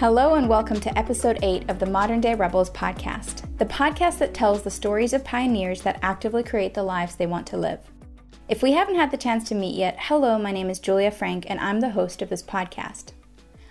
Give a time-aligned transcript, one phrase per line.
[0.00, 4.32] Hello, and welcome to episode 8 of the Modern Day Rebels podcast, the podcast that
[4.32, 7.80] tells the stories of pioneers that actively create the lives they want to live.
[8.48, 11.44] If we haven't had the chance to meet yet, hello, my name is Julia Frank,
[11.50, 13.12] and I'm the host of this podcast.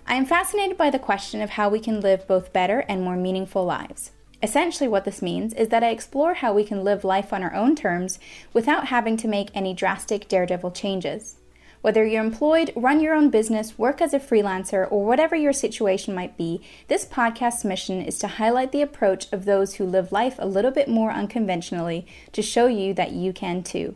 [0.06, 3.18] I am fascinated by the question of how we can live both better and more
[3.18, 4.12] meaningful lives.
[4.44, 7.56] Essentially, what this means is that I explore how we can live life on our
[7.56, 8.20] own terms
[8.54, 11.39] without having to make any drastic daredevil changes.
[11.82, 16.14] Whether you're employed, run your own business, work as a freelancer, or whatever your situation
[16.14, 20.36] might be, this podcast's mission is to highlight the approach of those who live life
[20.40, 23.96] a little bit more unconventionally to show you that you can too.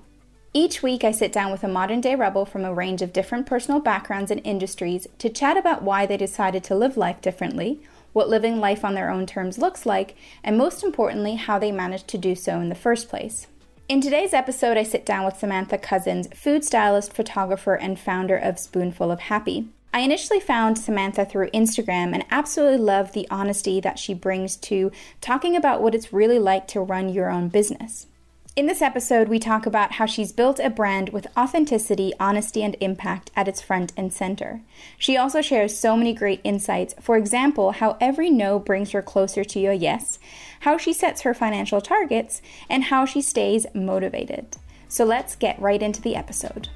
[0.53, 3.45] Each week, I sit down with a modern day rebel from a range of different
[3.45, 7.81] personal backgrounds and industries to chat about why they decided to live life differently,
[8.13, 12.07] what living life on their own terms looks like, and most importantly, how they managed
[12.09, 13.47] to do so in the first place.
[13.89, 18.57] In today's episode, I sit down with Samantha Cousins, food stylist, photographer, and founder of
[18.57, 19.67] Spoonful of Happy.
[19.93, 24.89] I initially found Samantha through Instagram and absolutely love the honesty that she brings to
[25.19, 28.07] talking about what it's really like to run your own business.
[28.55, 32.77] In this episode, we talk about how she's built a brand with authenticity, honesty, and
[32.79, 34.61] impact at its front and center.
[34.95, 36.93] She also shares so many great insights.
[37.01, 40.19] For example, how every no brings her closer to a yes,
[40.59, 44.55] how she sets her financial targets, and how she stays motivated.
[44.87, 46.69] So let's get right into the episode.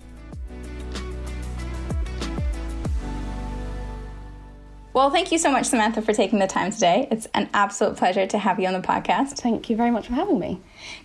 [4.97, 7.07] Well, thank you so much, Samantha, for taking the time today.
[7.11, 9.39] It's an absolute pleasure to have you on the podcast.
[9.39, 10.59] Thank you very much for having me.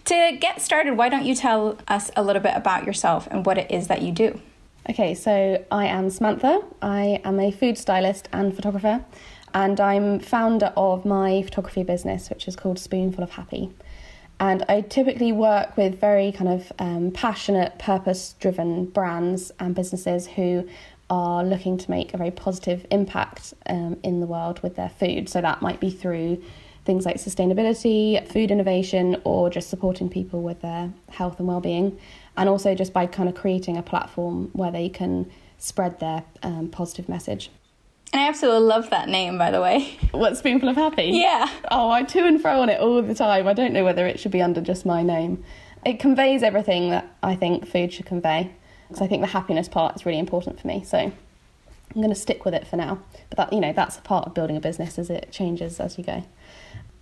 [0.07, 3.59] To get started, why don't you tell us a little bit about yourself and what
[3.59, 4.41] it is that you do?
[4.89, 6.63] Okay, so I am Samantha.
[6.81, 9.05] I am a food stylist and photographer,
[9.53, 13.75] and I'm founder of my photography business, which is called Spoonful of Happy.
[14.41, 20.29] And I typically work with very kind of um, passionate, purpose driven brands and businesses
[20.29, 20.67] who
[21.13, 25.29] are looking to make a very positive impact um, in the world with their food.
[25.29, 26.43] So that might be through
[26.87, 31.99] things like sustainability, food innovation, or just supporting people with their health and well-being,
[32.39, 36.69] and also just by kind of creating a platform where they can spread their um,
[36.69, 37.51] positive message.
[38.15, 39.99] And I absolutely love that name, by the way.
[40.13, 41.11] What Spoonful of Happy?
[41.13, 41.47] Yeah.
[41.71, 43.47] Oh, I to and fro on it all the time.
[43.47, 45.45] I don't know whether it should be under just my name.
[45.85, 48.53] It conveys everything that I think food should convey
[48.93, 50.85] because I think the happiness part is really important for me.
[50.85, 51.13] So I'm
[51.95, 52.99] going to stick with it for now.
[53.31, 55.99] But that you know that's a part of building a business as it changes as
[55.99, 56.25] you go.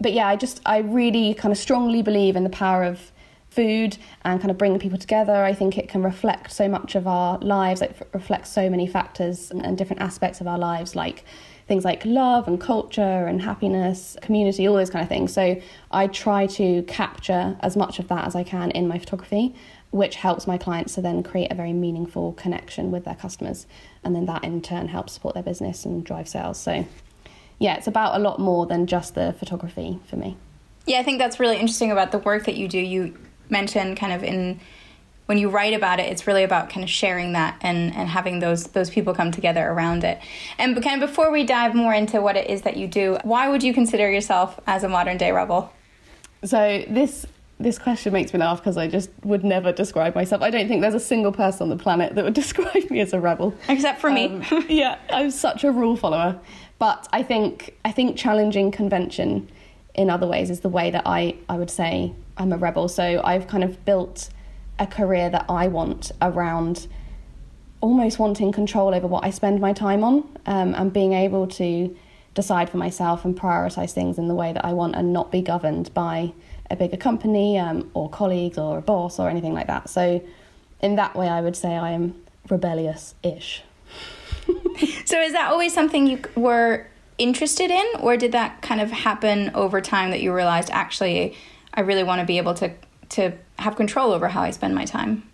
[0.01, 3.13] But yeah, I just I really kind of strongly believe in the power of
[3.51, 5.45] food and kind of bringing people together.
[5.45, 7.83] I think it can reflect so much of our lives.
[7.83, 11.25] It reflects so many factors and, and different aspects of our lives, like
[11.67, 15.33] things like love and culture and happiness, community, all those kind of things.
[15.33, 19.55] So I try to capture as much of that as I can in my photography
[19.91, 23.67] which helps my clients to then create a very meaningful connection with their customers.
[24.05, 26.59] And then that in turn helps support their business and drive sales.
[26.59, 26.87] So,
[27.59, 30.37] yeah, it's about a lot more than just the photography for me.
[30.87, 32.79] Yeah, I think that's really interesting about the work that you do.
[32.79, 33.17] You
[33.49, 34.61] mentioned kind of in
[35.27, 38.41] when you write about it, it's really about kind of sharing that and, and having
[38.41, 40.19] those those people come together around it.
[40.59, 43.49] And kind of before we dive more into what it is that you do, why
[43.49, 45.73] would you consider yourself as a modern day rebel?
[46.45, 47.27] So this
[47.61, 50.43] this question makes me laugh because I just would never describe myself.
[50.43, 53.13] I don't think there's a single person on the planet that would describe me as
[53.13, 54.27] a rebel, except for me.
[54.27, 56.39] Um, yeah, I'm such a rule follower,
[56.79, 59.49] but I think I think challenging convention
[59.95, 62.89] in other ways is the way that I I would say I'm a rebel.
[62.89, 64.31] So I've kind of built
[64.79, 66.89] a career that I want around
[67.83, 71.97] almost wanting control over what I spend my time on um, and being able to
[72.35, 75.43] decide for myself and prioritize things in the way that I want and not be
[75.43, 76.33] governed by
[76.71, 79.89] a bigger company um, or colleagues or a boss or anything like that.
[79.91, 80.23] So,
[80.81, 82.15] in that way, I would say I am
[82.49, 83.63] rebellious ish.
[85.05, 86.87] so, is that always something you were
[87.19, 91.37] interested in, or did that kind of happen over time that you realized actually
[91.75, 92.73] I really want to be able to
[93.11, 95.25] to have control over how I spend my time?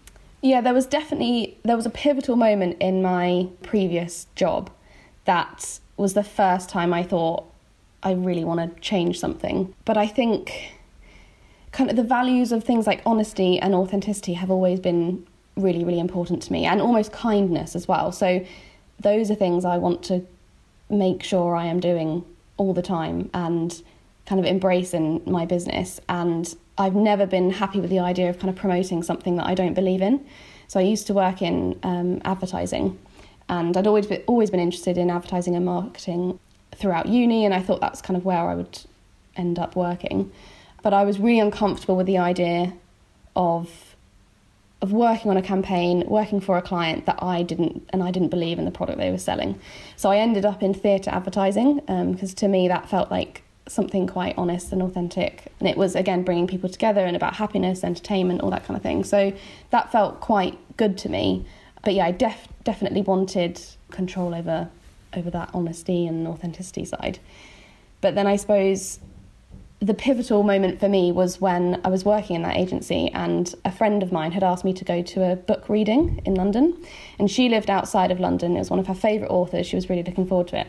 [0.42, 4.70] Yeah, there was definitely there was a pivotal moment in my previous job
[5.24, 7.44] that was the first time I thought
[8.02, 9.74] I really want to change something.
[9.84, 10.75] But I think
[11.76, 15.26] kind of the values of things like honesty and authenticity have always been
[15.56, 18.10] really, really important to me, and almost kindness as well.
[18.12, 18.42] So
[18.98, 20.26] those are things I want to
[20.88, 22.24] make sure I am doing
[22.56, 23.82] all the time and
[24.24, 26.00] kind of embrace in my business.
[26.08, 29.54] And I've never been happy with the idea of kind of promoting something that I
[29.54, 30.24] don't believe in.
[30.68, 32.98] So I used to work in um, advertising,
[33.50, 36.38] and I'd always been, always been interested in advertising and marketing
[36.74, 38.80] throughout uni, and I thought that's kind of where I would
[39.36, 40.32] end up working
[40.86, 42.72] but I was really uncomfortable with the idea
[43.34, 43.96] of
[44.80, 48.28] of working on a campaign, working for a client that I didn't, and I didn't
[48.28, 49.58] believe in the product they were selling.
[49.96, 51.80] So I ended up in theatre advertising
[52.12, 55.50] because um, to me that felt like something quite honest and authentic.
[55.58, 58.82] And it was, again, bringing people together and about happiness, entertainment, all that kind of
[58.84, 59.02] thing.
[59.02, 59.32] So
[59.70, 61.46] that felt quite good to me.
[61.82, 63.60] But yeah, I def- definitely wanted
[63.90, 64.68] control over
[65.16, 67.18] over that honesty and authenticity side.
[68.02, 69.00] But then I suppose
[69.80, 73.70] the pivotal moment for me was when I was working in that agency and a
[73.70, 76.82] friend of mine had asked me to go to a book reading in London.
[77.18, 78.56] And she lived outside of London.
[78.56, 79.66] It was one of her favourite authors.
[79.66, 80.68] She was really looking forward to it.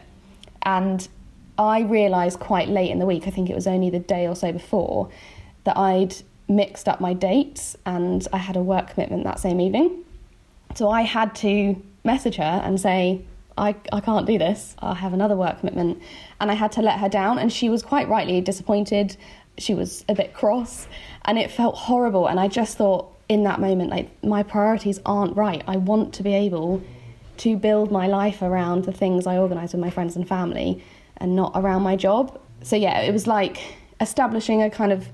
[0.64, 1.08] And
[1.58, 4.36] I realised quite late in the week, I think it was only the day or
[4.36, 5.10] so before,
[5.64, 6.16] that I'd
[6.50, 10.04] mixed up my dates and I had a work commitment that same evening.
[10.76, 13.22] So I had to message her and say,
[13.58, 14.76] I, I can't do this.
[14.80, 16.02] I have another work commitment.
[16.40, 17.40] And I had to let her down.
[17.40, 19.18] And she was quite rightly disappointed.
[19.58, 20.88] She was a bit cross.
[21.26, 22.28] And it felt horrible.
[22.28, 25.64] And I just thought in that moment, like, my priorities aren't right.
[25.68, 26.82] I want to be able
[27.38, 30.84] to build my life around the things I organise with my friends and family
[31.18, 32.40] and not around my job.
[32.62, 33.60] So, yeah, it was like
[34.00, 35.08] establishing a kind of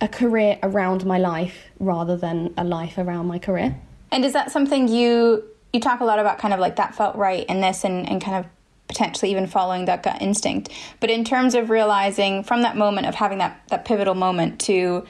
[0.00, 3.76] a career around my life rather than a life around my career.
[4.10, 7.16] And is that something you you talk a lot about kind of like that felt
[7.16, 8.50] right in this and, and kind of
[8.88, 10.68] potentially even following that gut instinct.
[10.98, 15.06] But in terms of realizing from that moment of having that, that pivotal moment to,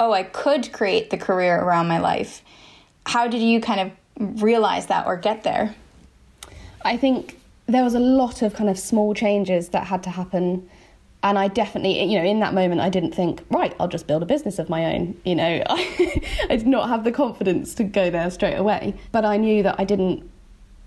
[0.00, 2.42] oh, I could create the career around my life,
[3.06, 5.74] how did you kind of realize that or get there?
[6.84, 10.68] I think there was a lot of kind of small changes that had to happen
[11.22, 14.22] and I definitely, you know, in that moment, I didn't think, right, I'll just build
[14.22, 15.16] a business of my own.
[15.24, 18.94] You know, I, did not have the confidence to go there straight away.
[19.12, 20.28] But I knew that I didn't,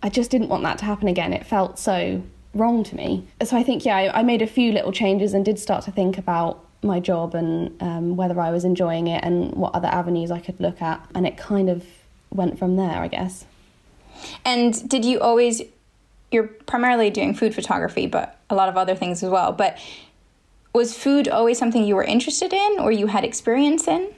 [0.03, 1.31] I just didn't want that to happen again.
[1.31, 2.21] It felt so
[2.53, 3.25] wrong to me.
[3.43, 5.91] So I think, yeah, I, I made a few little changes and did start to
[5.91, 10.31] think about my job and um, whether I was enjoying it and what other avenues
[10.31, 11.05] I could look at.
[11.15, 11.85] And it kind of
[12.29, 13.45] went from there, I guess.
[14.43, 15.61] And did you always,
[16.29, 19.53] you're primarily doing food photography, but a lot of other things as well.
[19.53, 19.79] But
[20.75, 24.13] was food always something you were interested in or you had experience in?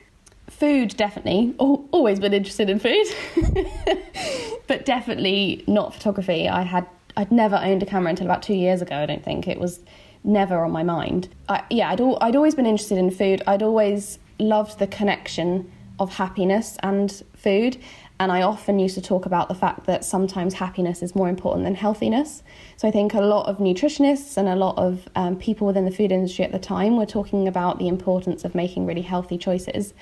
[0.50, 1.54] Food, definitely.
[1.60, 3.06] Oh, always been interested in food,
[4.68, 6.50] but definitely not photography.
[6.50, 8.96] I had I'd never owned a camera until about two years ago.
[8.96, 9.80] I don't think it was
[10.24, 11.30] never on my mind.
[11.48, 13.44] I, yeah, I'd al- I'd always been interested in food.
[13.46, 17.78] I'd always loved the connection of happiness and food,
[18.20, 21.66] and I often used to talk about the fact that sometimes happiness is more important
[21.66, 22.42] than healthiness.
[22.76, 25.92] So I think a lot of nutritionists and a lot of um, people within the
[25.92, 29.94] food industry at the time were talking about the importance of making really healthy choices.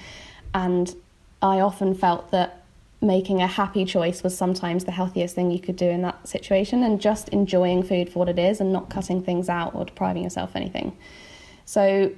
[0.54, 0.96] And
[1.42, 2.64] I often felt that
[3.02, 6.84] making a happy choice was sometimes the healthiest thing you could do in that situation
[6.84, 10.24] and just enjoying food for what it is and not cutting things out or depriving
[10.24, 10.96] yourself of anything.
[11.66, 12.12] So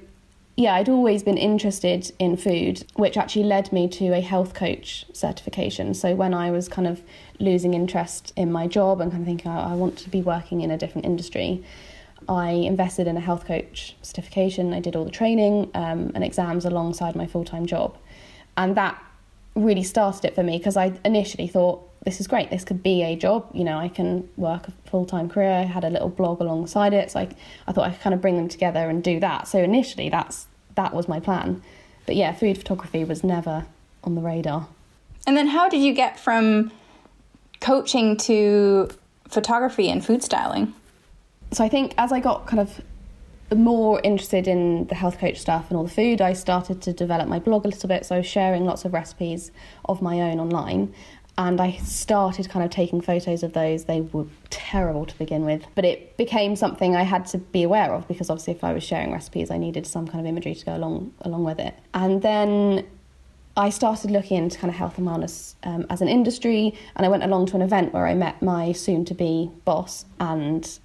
[0.58, 5.06] yeah, I'd always been interested in food, which actually led me to a health coach
[5.12, 5.94] certification.
[5.94, 7.00] So when I was kind of
[7.38, 10.62] losing interest in my job and kind of thinking I, I want to be working
[10.62, 11.62] in a different industry,
[12.28, 14.74] I invested in a health coach certification.
[14.74, 17.96] I did all the training um, and exams alongside my full time job.
[18.56, 19.00] And that
[19.54, 23.04] really started it for me because I initially thought, this is great, this could be
[23.04, 23.48] a job.
[23.54, 25.52] You know, I can work a full time career.
[25.52, 27.12] I had a little blog alongside it.
[27.12, 27.28] So I,
[27.68, 29.46] I thought I could kind of bring them together and do that.
[29.46, 30.47] So initially, that's
[30.78, 31.60] that was my plan.
[32.06, 33.66] But yeah, food photography was never
[34.04, 34.68] on the radar.
[35.26, 36.70] And then how did you get from
[37.60, 38.88] coaching to
[39.28, 40.72] photography and food styling?
[41.52, 42.80] So I think as I got kind of
[43.56, 47.28] more interested in the health coach stuff and all the food, I started to develop
[47.28, 48.06] my blog a little bit.
[48.06, 49.50] So I was sharing lots of recipes
[49.84, 50.94] of my own online
[51.38, 53.84] and I started kind of taking photos of those.
[53.84, 57.94] They were terrible to begin with, but it became something I had to be aware
[57.94, 60.66] of because obviously, if I was sharing recipes, I needed some kind of imagery to
[60.66, 61.78] go along along with it.
[61.94, 62.86] And then
[63.56, 67.08] I started looking into kind of health and wellness um, as an industry, and I
[67.08, 70.78] went along to an event where I met my soon-to-be boss, and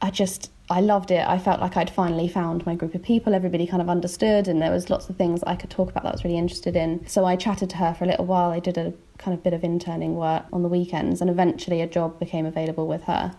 [0.00, 1.26] I just I loved it.
[1.26, 3.34] I felt like I'd finally found my group of people.
[3.34, 6.10] Everybody kind of understood, and there was lots of things I could talk about that
[6.10, 7.06] I was really interested in.
[7.08, 8.50] So I chatted to her for a little while.
[8.50, 11.86] I did a kind of bit of interning work on the weekends, and eventually a
[11.86, 13.34] job became available with her.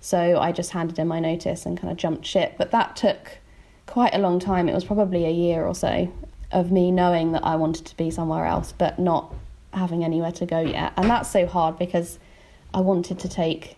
[0.00, 2.54] So I just handed in my notice and kind of jumped ship.
[2.56, 3.38] But that took
[3.84, 4.66] quite a long time.
[4.66, 6.10] It was probably a year or so
[6.50, 9.34] of me knowing that I wanted to be somewhere else, but not
[9.74, 10.94] having anywhere to go yet.
[10.96, 12.18] And that's so hard because
[12.72, 13.76] I wanted to take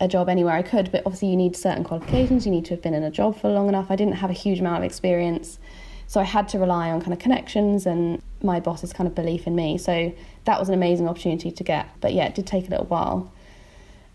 [0.00, 2.46] a job anywhere I could, but obviously you need certain qualifications.
[2.46, 3.90] You need to have been in a job for long enough.
[3.90, 5.58] I didn't have a huge amount of experience.
[6.06, 9.46] So I had to rely on kind of connections and my boss's kind of belief
[9.46, 9.78] in me.
[9.78, 10.12] So
[10.44, 11.86] that was an amazing opportunity to get.
[12.00, 13.30] But yeah, it did take a little while.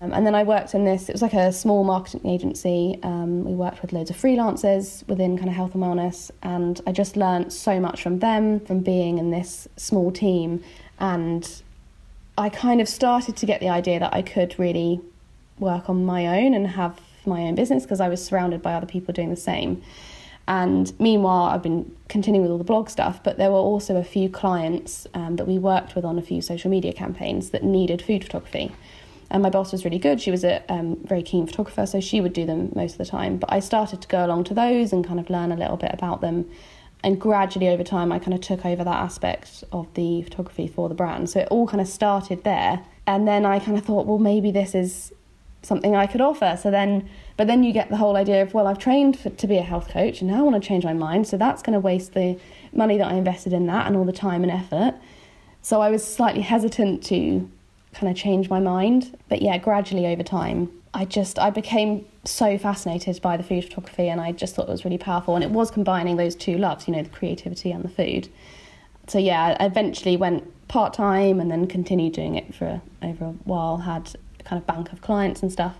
[0.02, 3.00] Um, and then I worked in this, it was like a small marketing agency.
[3.02, 6.32] Um, we worked with loads of freelancers within kind of health and wellness.
[6.44, 10.64] And I just learned so much from them, from being in this small team
[11.00, 11.62] And
[12.38, 15.02] I kind of started to get the idea that I could really
[15.60, 18.86] work on my own and have my own business because I was surrounded by other
[18.86, 19.82] people doing the same.
[20.48, 24.04] And meanwhile, I've been continuing with all the blog stuff, but there were also a
[24.04, 28.02] few clients um, that we worked with on a few social media campaigns that needed
[28.02, 28.72] food photography.
[29.32, 30.22] And my boss was really good.
[30.22, 33.06] She was a um, very keen photographer, so she would do them most of the
[33.06, 33.38] time.
[33.38, 35.92] But I started to go along to those and kind of learn a little bit
[35.92, 36.48] about them.
[37.04, 40.90] And gradually over time, I kind of took over that aspect of the photography for
[40.90, 41.30] the brand.
[41.32, 42.84] So it all kind of started there.
[43.08, 45.12] And then I kind of thought, well, maybe this is
[45.66, 46.58] something I could offer.
[46.62, 49.48] So then, but then you get the whole idea of, well, I've trained for, to
[49.48, 51.28] be a health coach and now I want to change my mind.
[51.28, 52.40] So that's going to waste the
[52.72, 54.96] money that I invested in that and all the time and effort.
[55.62, 57.50] So I was slightly hesitant to
[57.94, 59.18] kind of change my mind.
[59.30, 64.08] But yeah, gradually over time, I just, I became so fascinated by the food photography
[64.08, 65.36] and I just thought it was really powerful.
[65.36, 68.30] And it was combining those two loves, you know, the creativity and the food.
[69.08, 73.30] So yeah, I eventually went part time and then continued doing it for over a
[73.44, 74.16] while, had
[74.46, 75.76] kind of bank of clients and stuff,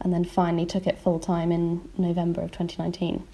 [0.00, 3.26] and then finally took it full time in November of 2019.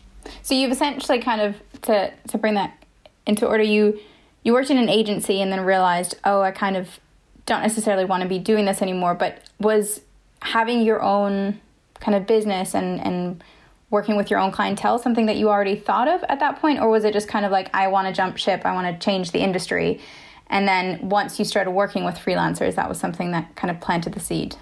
[0.42, 2.84] So you've essentially kind of to to bring that
[3.26, 3.62] into order.
[3.62, 3.98] You
[4.42, 7.00] you worked in an agency and then realized, oh, I kind of
[7.46, 9.14] don't necessarily want to be doing this anymore.
[9.14, 10.00] But was
[10.42, 11.60] having your own
[12.00, 13.42] kind of business and and
[13.90, 16.90] working with your own clientele something that you already thought of at that point or
[16.90, 19.30] was it just kind of like i want to jump ship i want to change
[19.30, 20.00] the industry
[20.48, 24.12] and then once you started working with freelancers that was something that kind of planted
[24.12, 24.56] the seed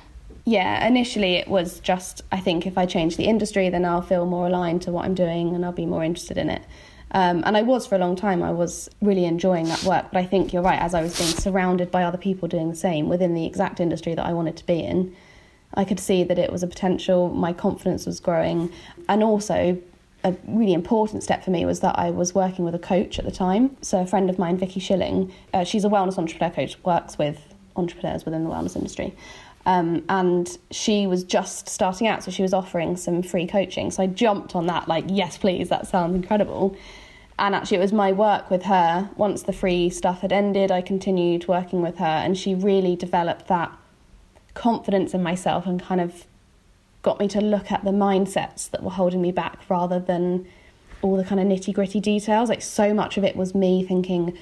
[0.44, 4.26] yeah, initially it was just, I think if I change the industry, then I'll feel
[4.26, 6.62] more aligned to what I'm doing and I'll be more interested in it.
[7.12, 10.06] Um, and I was for a long time, I was really enjoying that work.
[10.12, 12.76] But I think you're right, as I was being surrounded by other people doing the
[12.76, 15.14] same within the exact industry that I wanted to be in,
[15.74, 18.70] I could see that it was a potential, my confidence was growing.
[19.08, 19.80] And also,
[20.24, 23.24] a really important step for me was that I was working with a coach at
[23.24, 23.76] the time.
[23.80, 27.54] So, a friend of mine, Vicky Schilling, uh, she's a wellness entrepreneur coach, works with
[27.76, 29.14] entrepreneurs within the wellness industry.
[29.66, 33.90] Um, and she was just starting out, so she was offering some free coaching.
[33.90, 36.76] So I jumped on that, like, yes, please, that sounds incredible.
[37.38, 39.10] And actually, it was my work with her.
[39.16, 43.48] Once the free stuff had ended, I continued working with her, and she really developed
[43.48, 43.72] that
[44.52, 46.26] confidence in myself and kind of
[47.02, 50.46] got me to look at the mindsets that were holding me back rather than
[51.02, 52.48] all the kind of nitty gritty details.
[52.48, 54.36] Like, so much of it was me thinking,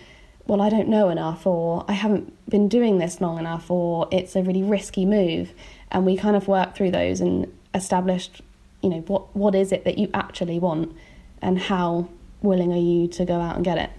[0.47, 4.35] well, I don't know enough, or I haven't been doing this long enough, or it's
[4.35, 5.53] a really risky move.
[5.91, 8.43] And we kind of worked through those and established,
[8.83, 10.95] you know, what, what is it that you actually want
[11.41, 12.09] and how
[12.43, 13.91] willing are you to go out and get it.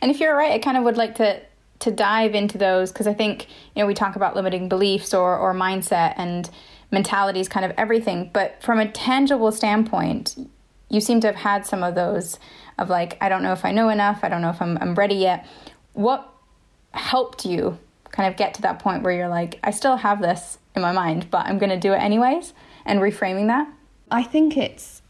[0.00, 1.40] And if you're right, I kind of would like to
[1.80, 5.36] to dive into those because I think you know we talk about limiting beliefs or
[5.36, 6.48] or mindset and
[6.92, 8.30] mentalities, kind of everything.
[8.32, 10.36] But from a tangible standpoint,
[10.88, 12.38] you seem to have had some of those
[12.78, 14.94] of like I don't know if I know enough, I don't know if I'm I'm
[14.94, 15.46] ready yet
[15.94, 16.28] what
[16.92, 17.78] helped you
[18.10, 20.92] kind of get to that point where you're like, I still have this in my
[20.92, 22.52] mind, but I'm going to do it anyways,
[22.84, 23.68] and reframing that?
[24.10, 25.02] I think it's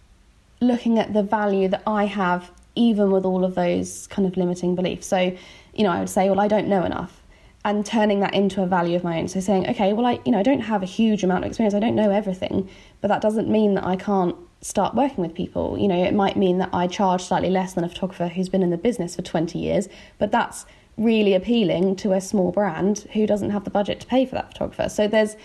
[0.60, 4.74] looking at the value that I have, even with all of those kind of limiting
[4.74, 5.06] beliefs.
[5.06, 5.36] So,
[5.74, 7.20] you know, I would say, well, I don't know enough.
[7.64, 9.28] And turning that into a value of my own.
[9.28, 11.74] So saying, okay, well, I, you know, I don't have a huge amount of experience.
[11.74, 12.68] I don't know everything,
[13.00, 15.76] but that doesn't mean that I can't start working with people.
[15.78, 18.62] You know, it might mean that I charge slightly less than a photographer who's been
[18.62, 19.88] in the business for 20 years,
[20.18, 20.64] but that's
[20.96, 24.52] really appealing to a small brand who doesn't have the budget to pay for that
[24.52, 24.88] photographer.
[24.88, 25.36] So there's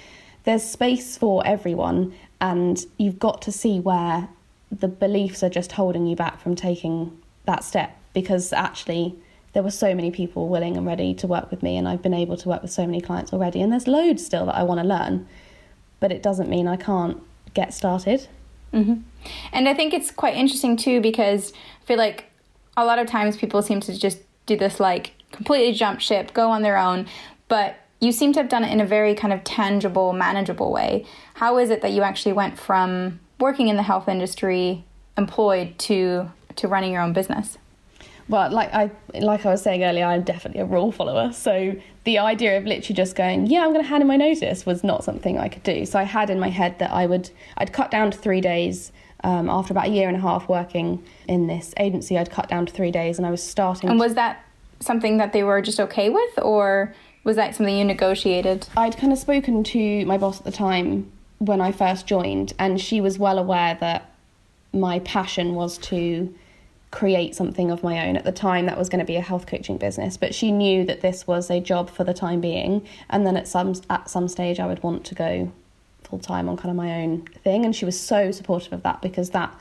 [0.44, 4.30] there's space for everyone and you've got to see where
[4.72, 9.14] the beliefs are just holding you back from taking that step because actually
[9.52, 12.14] there were so many people willing and ready to work with me and I've been
[12.14, 14.80] able to work with so many clients already and there's loads still that I want
[14.80, 15.28] to learn
[16.00, 17.22] but it doesn't mean I can't
[17.54, 18.28] get started
[18.74, 19.02] Mm-hmm.
[19.52, 22.26] And I think it's quite interesting too because I feel like
[22.76, 26.50] a lot of times people seem to just do this like completely jump ship, go
[26.50, 27.08] on their own,
[27.48, 31.06] but you seem to have done it in a very kind of tangible, manageable way.
[31.34, 34.84] How is it that you actually went from working in the health industry,
[35.18, 37.58] employed, to to running your own business?
[38.30, 41.32] Well, like I like I was saying earlier, I'm definitely a rule follower.
[41.32, 44.66] So the idea of literally just going, yeah, I'm going to hand in my notice
[44.66, 45.86] was not something I could do.
[45.86, 48.92] So I had in my head that I would I'd cut down to three days.
[49.24, 52.68] Um, after about a year and a half working in this agency, I'd cut down
[52.68, 53.90] to three days, and I was starting.
[53.90, 54.46] And was that
[54.80, 56.94] something that they were just okay with, or
[57.24, 58.68] was that something you negotiated?
[58.78, 62.80] I'd kind of spoken to my boss at the time when I first joined, and
[62.80, 64.12] she was well aware that
[64.72, 66.34] my passion was to
[66.92, 68.16] create something of my own.
[68.16, 70.86] At the time, that was going to be a health coaching business, but she knew
[70.86, 74.28] that this was a job for the time being, and then at some at some
[74.28, 75.52] stage, I would want to go
[76.04, 77.66] full time on kind of my own thing.
[77.66, 79.54] And she was so supportive of that because that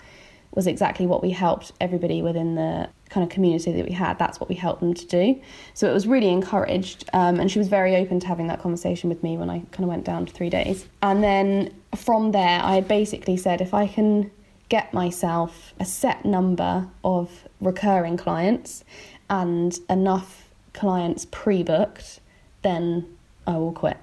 [0.54, 4.18] was exactly what we helped everybody within the kind of community that we had.
[4.18, 5.40] That's what we helped them to do.
[5.74, 9.08] So it was really encouraged, um, and she was very open to having that conversation
[9.08, 10.86] with me when I kind of went down to three days.
[11.02, 14.30] And then from there, I basically said if I can
[14.68, 18.84] get myself a set number of recurring clients
[19.30, 22.20] and enough clients pre booked,
[22.62, 23.06] then
[23.46, 23.96] I will quit.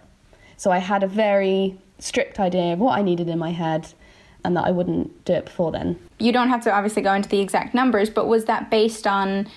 [0.57, 3.93] So I had a very strict idea of what I needed in my head
[4.45, 5.97] and that I wouldn't do it before then.
[6.19, 9.47] You don't have to obviously go into the exact numbers, but was that based on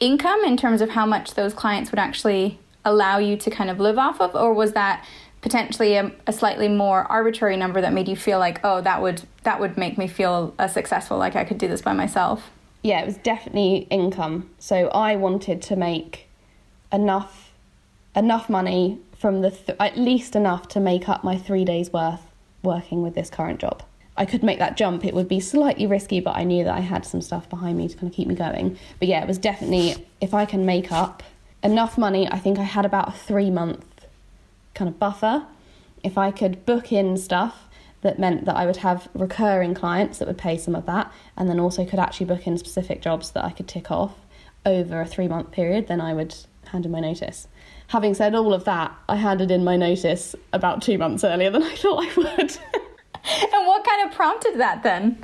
[0.00, 3.80] income in terms of how much those clients would actually allow you to kind of
[3.80, 5.04] live off of, or was that
[5.40, 9.22] potentially a, a, slightly more arbitrary number that made you feel like, oh, that would
[9.44, 12.50] that would make me feel successful, like I could do this by myself?
[12.82, 14.50] Yeah, it was definitely income.
[14.58, 16.28] So I wanted to make
[16.92, 17.52] enough
[18.16, 22.22] enough money from the th- at least enough to make up my three days worth
[22.62, 23.82] working with this current job.
[24.16, 25.04] I could make that jump.
[25.04, 27.86] It would be slightly risky, but I knew that I had some stuff behind me
[27.86, 28.76] to kind of keep me going.
[28.98, 31.22] But yeah, it was definitely if I can make up
[31.62, 33.84] enough money, I think I had about a three month
[34.78, 35.44] kind of buffer.
[36.02, 37.68] If I could book in stuff
[38.02, 41.48] that meant that I would have recurring clients that would pay some of that, and
[41.48, 44.14] then also could actually book in specific jobs that I could tick off
[44.64, 46.34] over a three month period, then I would
[46.66, 47.48] hand in my notice.
[47.88, 51.62] Having said all of that, I handed in my notice about two months earlier than
[51.72, 52.28] I thought I would.
[53.52, 55.18] and what kind of prompted that then?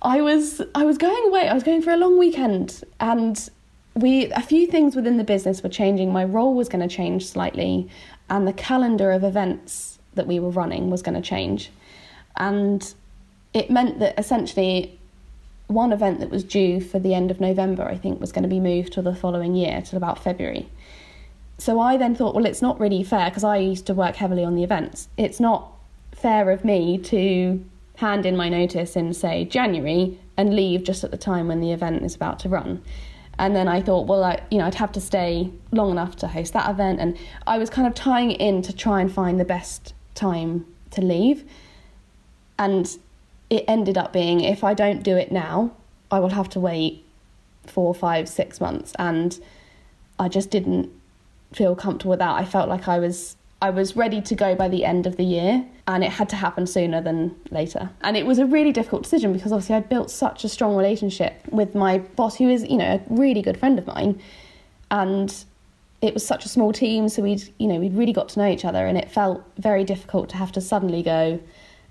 [0.00, 1.48] I was I was going away.
[1.48, 3.48] I was going for a long weekend, and
[3.96, 6.12] we a few things within the business were changing.
[6.12, 7.88] My role was going to change slightly,
[8.30, 11.70] and the calendar of events that we were running was going to change,
[12.36, 12.94] and
[13.54, 14.98] it meant that essentially
[15.68, 18.48] one event that was due for the end of November, I think, was going to
[18.48, 20.68] be moved to the following year, till about February.
[21.58, 24.44] So I then thought, well, it's not really fair because I used to work heavily
[24.44, 25.08] on the events.
[25.16, 25.72] It's not
[26.12, 27.64] fair of me to
[27.96, 31.72] hand in my notice in, say, January and leave just at the time when the
[31.72, 32.80] event is about to run.
[33.38, 36.26] And then I thought, well, I, you know, I'd have to stay long enough to
[36.28, 37.16] host that event, and
[37.46, 41.44] I was kind of tying in to try and find the best time to leave.
[42.58, 42.98] And
[43.48, 45.72] it ended up being if I don't do it now,
[46.10, 47.04] I will have to wait
[47.66, 49.38] four, five, six months, and
[50.18, 50.90] I just didn't
[51.52, 52.34] feel comfortable with that.
[52.34, 55.24] I felt like I was I was ready to go by the end of the
[55.24, 57.90] year and it had to happen sooner than later.
[58.02, 61.40] And it was a really difficult decision because obviously I'd built such a strong relationship
[61.50, 64.20] with my boss who is, you know, a really good friend of mine.
[64.90, 65.34] And
[66.00, 68.48] it was such a small team, so we'd, you know, we'd really got to know
[68.48, 71.40] each other and it felt very difficult to have to suddenly go,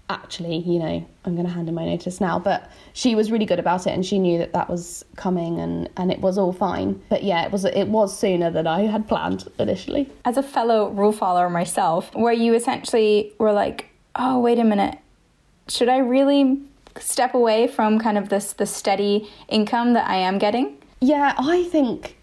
[0.09, 2.39] actually, you know, I'm going to hand in my notice now.
[2.39, 5.89] But she was really good about it, and she knew that that was coming, and
[5.97, 7.01] and it was all fine.
[7.09, 10.09] But yeah, it was it was sooner than I had planned initially.
[10.25, 14.97] As a fellow rule follower myself, where you essentially were like, oh wait a minute,
[15.67, 16.59] should I really
[16.99, 20.77] step away from kind of this the steady income that I am getting?
[20.99, 22.15] Yeah, I think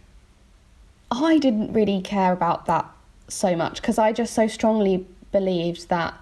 [1.11, 2.91] I didn't really care about that
[3.29, 6.15] so much because I just so strongly believed that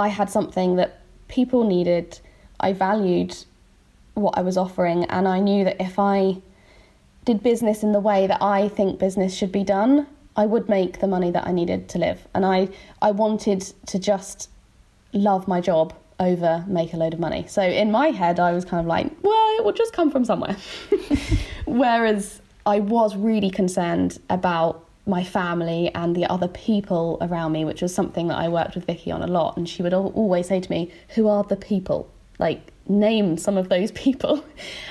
[0.00, 2.18] I had something that people needed.
[2.58, 3.36] I valued
[4.14, 6.38] what I was offering, and I knew that if I
[7.24, 11.00] did business in the way that I think business should be done, I would make
[11.00, 12.26] the money that I needed to live.
[12.34, 12.68] And I,
[13.02, 14.48] I wanted to just
[15.12, 17.46] love my job over make a load of money.
[17.48, 20.24] So in my head, I was kind of like, well, it will just come from
[20.24, 20.56] somewhere.
[21.66, 27.82] Whereas I was really concerned about my family and the other people around me, which
[27.82, 29.56] was something that I worked with Vicky on a lot.
[29.56, 32.10] And she would always say to me, Who are the people?
[32.38, 34.44] Like, name some of those people.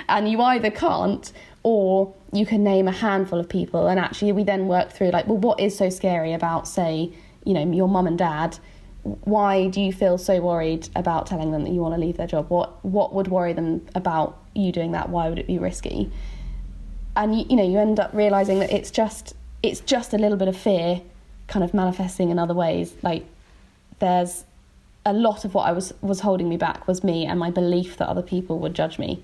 [0.07, 1.31] and you either can't
[1.63, 3.87] or you can name a handful of people.
[3.87, 7.11] And actually, we then work through, like, well, what is so scary about, say,
[7.43, 8.59] you know, your mum and dad?
[9.03, 12.27] Why do you feel so worried about telling them that you want to leave their
[12.27, 12.49] job?
[12.49, 15.09] What what would worry them about you doing that?
[15.09, 16.11] Why would it be risky?
[17.15, 20.37] And you, you know, you end up realizing that it's just it's just a little
[20.37, 21.01] bit of fear
[21.47, 22.93] kind of manifesting in other ways.
[23.01, 23.25] Like
[23.99, 24.45] there's
[25.05, 27.97] a lot of what I was was holding me back was me and my belief
[27.97, 29.23] that other people would judge me.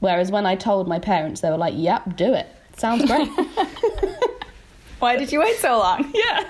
[0.00, 2.46] Whereas when I told my parents, they were like, "Yep, do it.
[2.76, 3.28] Sounds great."
[4.98, 6.12] Why did you wait so long?
[6.14, 6.44] Yeah.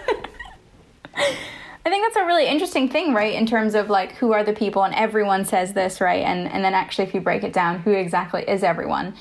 [1.87, 3.35] I think that's a really interesting thing, right?
[3.35, 6.25] In terms of like who are the people, and everyone says this, right?
[6.25, 9.15] And and then actually, if you break it down, who exactly is everyone?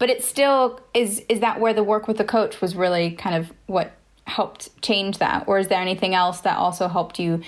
[0.00, 3.36] But it still is is that where the work with the coach was really kind
[3.36, 3.92] of what
[4.24, 5.44] helped change that?
[5.46, 7.42] Or is there anything else that also helped you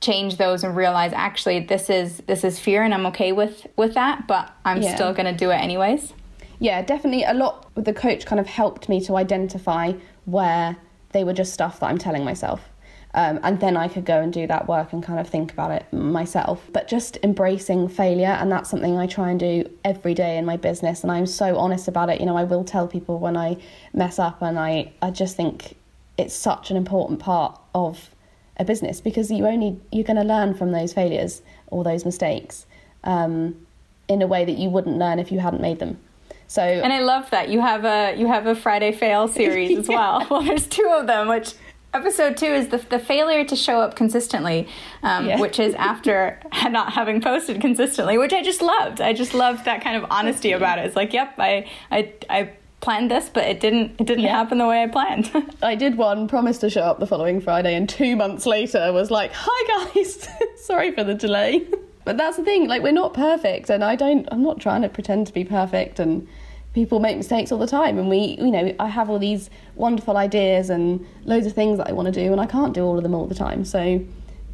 [0.00, 3.92] change those and realize actually this is this is fear and I'm okay with with
[3.94, 4.94] that but I'm yeah.
[4.94, 6.14] still going to do it anyways?
[6.58, 7.24] Yeah definitely.
[7.24, 9.92] A lot with the coach kind of helped me to identify
[10.24, 10.78] where
[11.12, 12.69] they were just stuff that I'm telling myself
[13.12, 15.72] Um, and then I could go and do that work and kind of think about
[15.72, 16.62] it myself.
[16.72, 20.56] But just embracing failure, and that's something I try and do every day in my
[20.56, 21.02] business.
[21.02, 22.20] And I'm so honest about it.
[22.20, 23.56] You know, I will tell people when I
[23.92, 25.76] mess up, and I, I just think
[26.18, 28.10] it's such an important part of
[28.56, 32.66] a business because you only you're going to learn from those failures or those mistakes
[33.04, 33.66] um,
[34.06, 35.98] in a way that you wouldn't learn if you hadn't made them.
[36.46, 39.88] So and I love that you have a you have a Friday fail series as
[39.88, 40.26] well.
[40.30, 41.54] Well, there's two of them, which
[41.92, 44.68] episode two is the, the failure to show up consistently,
[45.02, 45.40] um, yeah.
[45.40, 49.00] which is after not having posted consistently, which I just loved.
[49.00, 50.86] I just loved that kind of honesty about it.
[50.86, 54.36] It's like, yep, I I I planned this, but it didn't it didn't yeah.
[54.36, 55.30] happen the way I planned.
[55.62, 59.10] I did one, promised to show up the following Friday, and two months later was
[59.10, 61.66] like, hi guys, sorry for the delay.
[62.04, 64.28] but that's the thing, like we're not perfect, and I don't.
[64.30, 66.26] I'm not trying to pretend to be perfect and
[66.72, 70.16] people make mistakes all the time and we you know i have all these wonderful
[70.16, 72.96] ideas and loads of things that i want to do and i can't do all
[72.96, 73.64] of them all the time.
[73.64, 74.04] So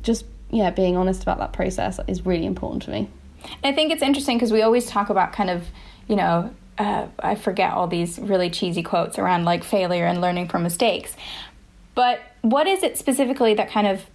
[0.02, 3.08] just yeah being honest about that process is really important to me.
[3.64, 5.66] I think it's interesting because we always talk about kind of
[6.08, 10.48] you know uh, i forget all these really cheesy quotes around like failure and learning
[10.48, 11.16] from mistakes.
[11.94, 14.06] But what is it specifically that kind of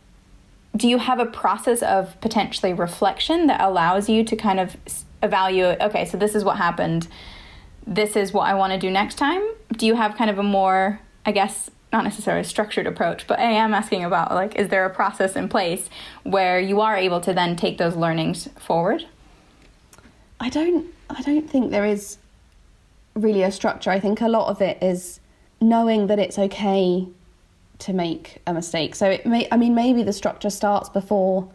[0.77, 4.77] do you have a process of potentially reflection that allows you to kind of
[5.21, 7.07] evaluate okay so this is what happened
[7.85, 9.41] this is what I want to do next time?
[9.73, 13.51] Do you have kind of a more, I guess, not necessarily structured approach, but I
[13.51, 15.89] am asking about like, is there a process in place
[16.23, 19.05] where you are able to then take those learnings forward?
[20.39, 20.87] I don't.
[21.09, 22.17] I don't think there is
[23.13, 23.91] really a structure.
[23.91, 25.19] I think a lot of it is
[25.59, 27.07] knowing that it's okay
[27.79, 28.95] to make a mistake.
[28.95, 29.47] So it may.
[29.51, 31.49] I mean, maybe the structure starts before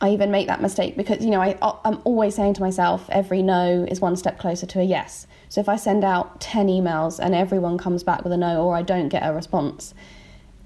[0.00, 3.42] I even make that mistake because you know I I'm always saying to myself every
[3.42, 5.26] no is one step closer to a yes.
[5.48, 8.76] So if I send out 10 emails and everyone comes back with a no or
[8.76, 9.94] I don't get a response,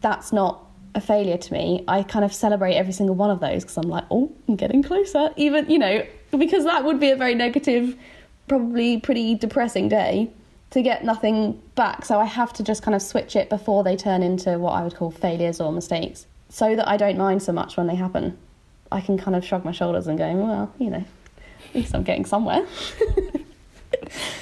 [0.00, 1.84] that's not a failure to me.
[1.88, 4.82] I kind of celebrate every single one of those because I'm like, oh, I'm getting
[4.82, 5.30] closer.
[5.36, 6.04] Even, you know,
[6.36, 7.96] because that would be a very negative,
[8.48, 10.30] probably pretty depressing day
[10.70, 12.04] to get nothing back.
[12.04, 14.82] So I have to just kind of switch it before they turn into what I
[14.82, 18.36] would call failures or mistakes so that I don't mind so much when they happen.
[18.92, 21.05] I can kind of shrug my shoulders and go, well, you know,
[21.68, 22.66] at least I'm getting somewhere.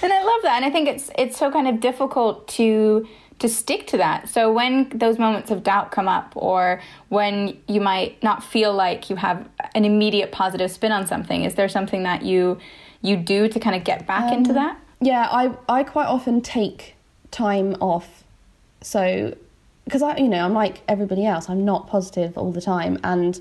[0.03, 0.55] and I love that.
[0.57, 3.07] And I think it's it's so kind of difficult to
[3.39, 4.29] to stick to that.
[4.29, 9.09] So when those moments of doubt come up or when you might not feel like
[9.09, 12.59] you have an immediate positive spin on something, is there something that you
[13.03, 14.79] you do to kind of get back um, into that?
[15.01, 16.97] Yeah, I I quite often take
[17.31, 18.25] time off.
[18.83, 19.37] So
[19.85, 21.49] because I you know, I'm like everybody else.
[21.49, 23.41] I'm not positive all the time and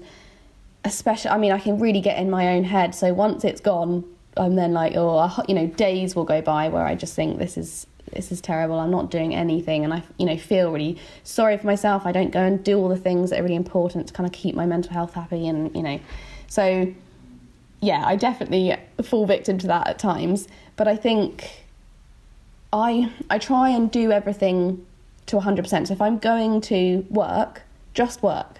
[0.83, 2.95] especially I mean, I can really get in my own head.
[2.95, 4.03] So once it's gone,
[4.37, 7.57] I'm then like, oh, you know, days will go by where I just think this
[7.57, 8.79] is this is terrible.
[8.79, 12.05] I'm not doing anything, and I, you know, feel really sorry for myself.
[12.05, 14.33] I don't go and do all the things that are really important to kind of
[14.33, 15.99] keep my mental health happy, and you know,
[16.47, 16.91] so
[17.81, 20.47] yeah, I definitely fall victim to that at times.
[20.75, 21.65] But I think
[22.73, 24.85] I I try and do everything
[25.27, 25.87] to 100%.
[25.87, 27.61] So if I'm going to work,
[27.93, 28.58] just work.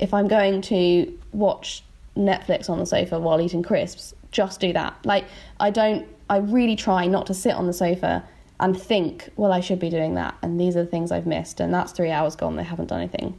[0.00, 1.84] If I'm going to watch
[2.16, 4.96] Netflix on the sofa while eating crisps, just do that.
[5.04, 5.24] Like,
[5.60, 8.24] I don't, I really try not to sit on the sofa
[8.58, 10.34] and think, well, I should be doing that.
[10.42, 11.60] And these are the things I've missed.
[11.60, 12.56] And that's three hours gone.
[12.56, 13.38] They haven't done anything.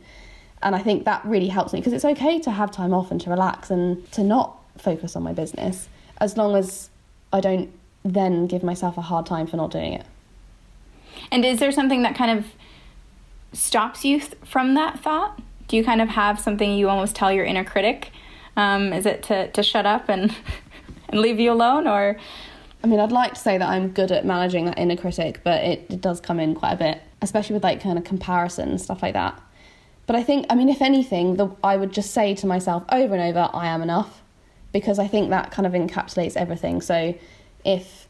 [0.63, 3.19] And I think that really helps me because it's okay to have time off and
[3.21, 6.89] to relax and to not focus on my business as long as
[7.33, 7.71] I don't
[8.03, 10.05] then give myself a hard time for not doing it.
[11.31, 12.45] And is there something that kind of
[13.53, 15.39] stops you th- from that thought?
[15.71, 18.11] Do you kind of have something you almost tell your inner critic?
[18.57, 20.35] Um, is it to, to shut up and
[21.07, 22.17] and leave you alone or
[22.83, 25.63] I mean, I'd like to say that I'm good at managing that inner critic, but
[25.63, 28.81] it, it does come in quite a bit, especially with like kind of comparison and
[28.81, 29.41] stuff like that.
[30.07, 33.15] But I think, I mean, if anything, the, I would just say to myself over
[33.15, 34.21] and over, I am enough,
[34.73, 36.81] because I think that kind of encapsulates everything.
[36.81, 37.15] So
[37.63, 38.09] if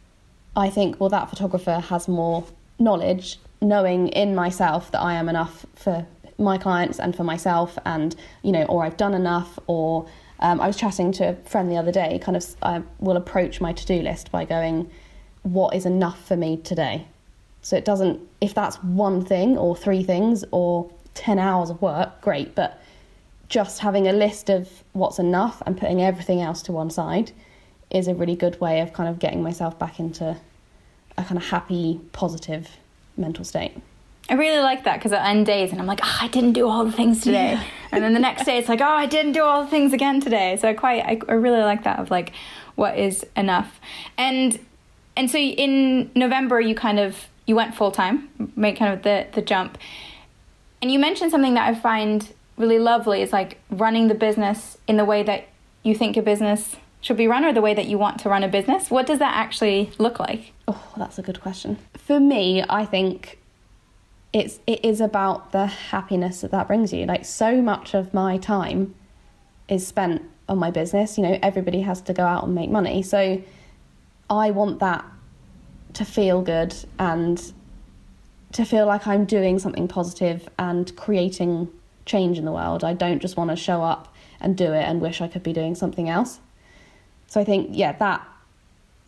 [0.56, 2.43] I think, well, that photographer has more
[2.80, 8.15] knowledge, knowing in myself that I am enough for my clients and for myself, and,
[8.44, 10.08] you know, or I've done enough, or
[10.39, 13.62] um, I was chatting to a friend the other day, kind of, I will approach
[13.62, 14.89] my to do list by going,
[15.44, 17.08] what is enough for me today?
[17.62, 22.22] So it doesn't, if that's one thing or three things or 10 hours of work,
[22.22, 22.82] great, but
[23.50, 27.32] just having a list of what's enough and putting everything else to one side
[27.89, 30.38] is a really good way of kind of getting myself back into
[31.17, 32.78] a kind of happy, positive
[33.17, 33.78] mental state.
[34.32, 36.65] I really like that because I end days and I'm like, oh, I didn't do
[36.65, 37.52] all the things today.
[37.52, 37.63] Yeah.
[37.91, 40.22] and then the next day it's like, oh, I didn't do all the things again
[40.22, 40.56] today.
[40.56, 42.32] So I quite, I, I really like that of like,
[42.76, 43.82] what is enough.
[44.17, 44.58] And,
[45.17, 49.28] and so in November, you kind of, you went full time, made kind of the,
[49.34, 49.78] the jump.
[50.82, 54.96] And you mentioned something that I find really lovely is like running the business in
[54.96, 55.50] the way that
[55.84, 58.46] you think a business should be run or the way that you want to run
[58.46, 58.89] a business.
[58.89, 60.54] What does that actually look like?
[60.70, 61.80] Oh, that's a good question.
[61.98, 63.40] For me, I think
[64.34, 67.06] it's it is about the happiness that that brings you.
[67.06, 68.96] Like so much of my time
[69.67, 71.17] is spent on my business.
[71.17, 73.04] You know, everybody has to go out and make money.
[73.04, 73.41] So
[74.30, 75.06] I want that
[75.94, 77.52] to feel good and
[78.54, 81.70] to feel like I'm doing something positive and creating
[82.06, 82.84] change in the world.
[82.84, 85.54] I don't just want to show up and do it and wish I could be
[85.54, 86.39] doing something else.
[87.28, 88.28] So I think, yeah, that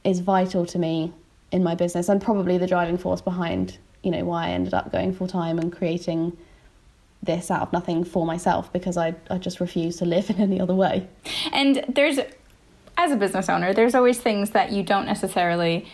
[0.03, 1.13] is vital to me
[1.51, 4.91] in my business and probably the driving force behind, you know, why I ended up
[4.91, 6.37] going full time and creating
[7.21, 10.59] this out of nothing for myself because I, I just refuse to live in any
[10.59, 11.07] other way.
[11.51, 12.19] And there's,
[12.97, 15.87] as a business owner, there's always things that you don't necessarily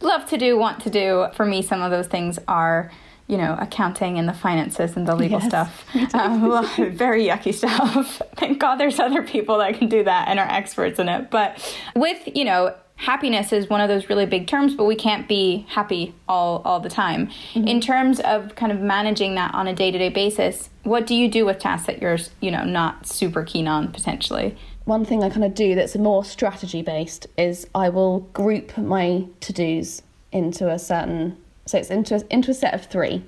[0.00, 1.28] love to do, want to do.
[1.34, 2.90] For me, some of those things are
[3.28, 6.14] you know, accounting and the finances and the legal yes, stuff.
[6.14, 8.20] Um, very yucky stuff.
[8.36, 11.30] Thank God there's other people that can do that and are experts in it.
[11.30, 11.58] But
[11.94, 15.66] with, you know, happiness is one of those really big terms, but we can't be
[15.68, 17.26] happy all, all the time.
[17.26, 17.66] Mm-hmm.
[17.66, 21.16] In terms of kind of managing that on a day to day basis, what do
[21.16, 24.56] you do with tasks that you're, you know, not super keen on potentially?
[24.84, 29.26] One thing I kind of do that's more strategy based is I will group my
[29.40, 31.36] to dos into a certain
[31.66, 33.24] so it's into a, into a set of three.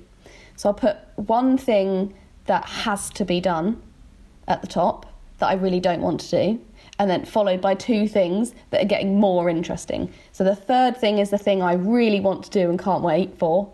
[0.55, 2.13] So I'll put one thing
[2.45, 3.81] that has to be done
[4.47, 5.05] at the top
[5.39, 6.61] that I really don't want to do,
[6.97, 10.11] and then followed by two things that are getting more interesting.
[10.31, 13.37] So the third thing is the thing I really want to do and can't wait
[13.37, 13.71] for.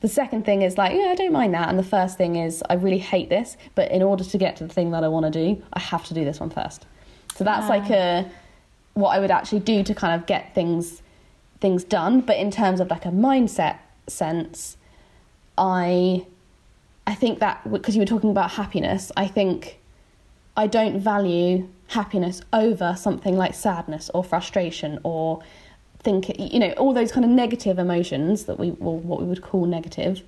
[0.00, 1.68] The second thing is like, yeah, I don't mind that.
[1.68, 4.66] And the first thing is, I really hate this, but in order to get to
[4.66, 6.86] the thing that I want to do, I have to do this one first.
[7.34, 8.30] So that's like a
[8.94, 11.02] what I would actually do to kind of get things
[11.60, 12.20] things done.
[12.20, 14.76] But in terms of like a mindset sense,
[15.56, 16.26] I
[17.06, 19.78] I think that because you were talking about happiness, I think
[20.56, 25.42] I don't value happiness over something like sadness or frustration or
[26.00, 29.66] think you know all those kind of negative emotions that we what we would call
[29.66, 30.22] negative.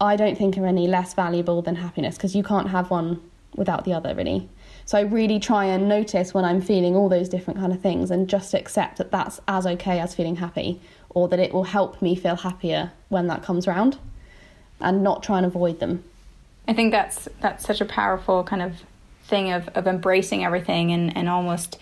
[0.00, 3.20] I don't think are any less valuable than happiness because you can't have one
[3.54, 4.48] without the other really.
[4.84, 8.10] So I really try and notice when I'm feeling all those different kind of things
[8.10, 12.00] and just accept that that's as okay as feeling happy or that it will help
[12.00, 13.98] me feel happier when that comes around
[14.80, 16.04] and not try and avoid them.
[16.68, 18.82] I think that's that's such a powerful kind of
[19.26, 21.78] thing of, of embracing everything and, and almost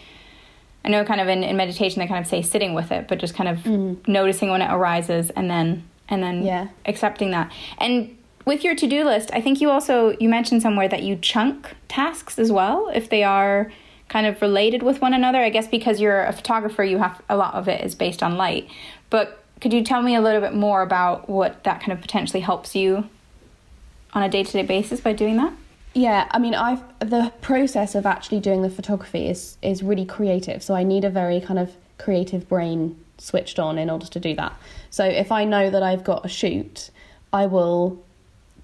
[0.84, 3.18] I know kind of in, in meditation they kind of say sitting with it, but
[3.18, 4.06] just kind of mm.
[4.06, 6.68] noticing when it arises and then and then yeah.
[6.84, 7.50] accepting that.
[7.78, 11.74] And with your to-do list, I think you also you mentioned somewhere that you chunk
[11.88, 13.72] tasks as well if they are
[14.08, 15.38] kind of related with one another.
[15.38, 18.36] I guess because you're a photographer, you have a lot of it is based on
[18.36, 18.68] light.
[19.08, 22.40] But could you tell me a little bit more about what that kind of potentially
[22.40, 23.08] helps you
[24.12, 25.54] on a day to day basis by doing that?
[25.94, 30.62] Yeah, I mean, I've the process of actually doing the photography is is really creative.
[30.62, 34.34] So I need a very kind of creative brain switched on in order to do
[34.34, 34.52] that.
[34.90, 36.90] So if I know that I've got a shoot,
[37.32, 38.02] I will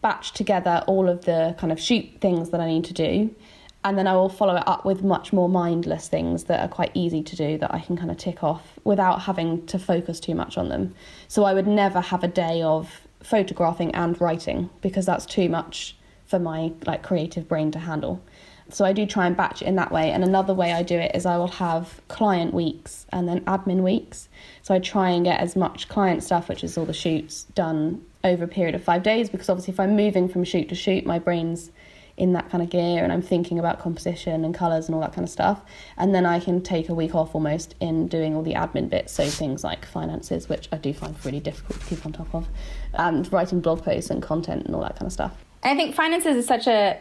[0.02, 3.34] batch together all of the kind of shoot things that I need to do
[3.84, 6.90] and then I will follow it up with much more mindless things that are quite
[6.94, 10.34] easy to do that I can kind of tick off without having to focus too
[10.34, 10.94] much on them.
[11.28, 15.96] So I would never have a day of photographing and writing because that's too much
[16.30, 18.22] for my like creative brain to handle.
[18.72, 20.12] So I do try and batch it in that way.
[20.12, 23.82] And another way I do it is I will have client weeks and then admin
[23.82, 24.28] weeks.
[24.62, 28.04] So I try and get as much client stuff, which is all the shoots, done
[28.22, 31.04] over a period of five days because obviously if I'm moving from shoot to shoot,
[31.04, 31.72] my brain's
[32.16, 35.14] in that kind of gear and I'm thinking about composition and colours and all that
[35.14, 35.62] kind of stuff.
[35.96, 39.12] And then I can take a week off almost in doing all the admin bits,
[39.12, 42.46] so things like finances, which I do find really difficult to keep on top of,
[42.92, 45.32] and writing blog posts and content and all that kind of stuff.
[45.62, 46.98] I think finances is such a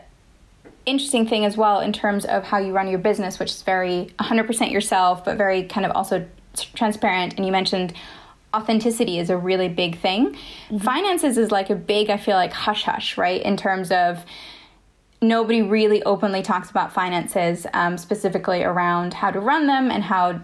[0.86, 4.14] interesting thing as well in terms of how you run your business, which is very
[4.20, 6.26] 100% yourself, but very kind of also
[6.74, 7.36] transparent.
[7.36, 7.94] And you mentioned
[8.54, 10.34] authenticity is a really big thing.
[10.34, 10.78] Mm-hmm.
[10.80, 13.42] Finances is like a big, I feel like, hush hush, right?
[13.42, 14.26] In terms of
[15.22, 20.42] nobody really openly talks about finances, um, specifically around how to run them and how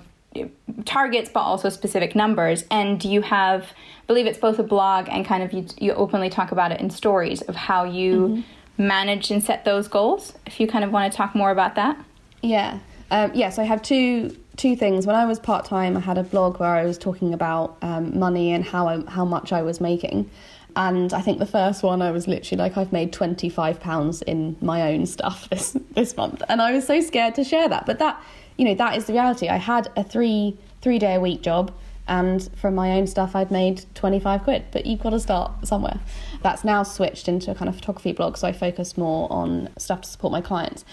[0.85, 2.63] targets, but also specific numbers.
[2.71, 6.29] And you have, I believe it's both a blog and kind of you, you openly
[6.29, 8.87] talk about it in stories of how you mm-hmm.
[8.87, 10.33] manage and set those goals.
[10.45, 11.97] If you kind of want to talk more about that.
[12.41, 12.79] Yeah.
[13.11, 15.05] Um, yes, I have two two things.
[15.05, 18.17] When I was part time, I had a blog where I was talking about um,
[18.17, 20.29] money and how I, how much I was making.
[20.77, 24.21] And I think the first one, I was literally like, I've made twenty five pounds
[24.23, 27.85] in my own stuff this this month, and I was so scared to share that.
[27.85, 28.21] But that,
[28.57, 29.47] you know, that is the reality.
[29.47, 31.73] I had a three three day a week job,
[32.07, 35.99] And from my own stuff, I'd made 25 quid, but you've got to start somewhere.
[36.43, 40.01] That's now switched into a kind of photography blog, so I focus more on stuff
[40.01, 40.85] to support my clients.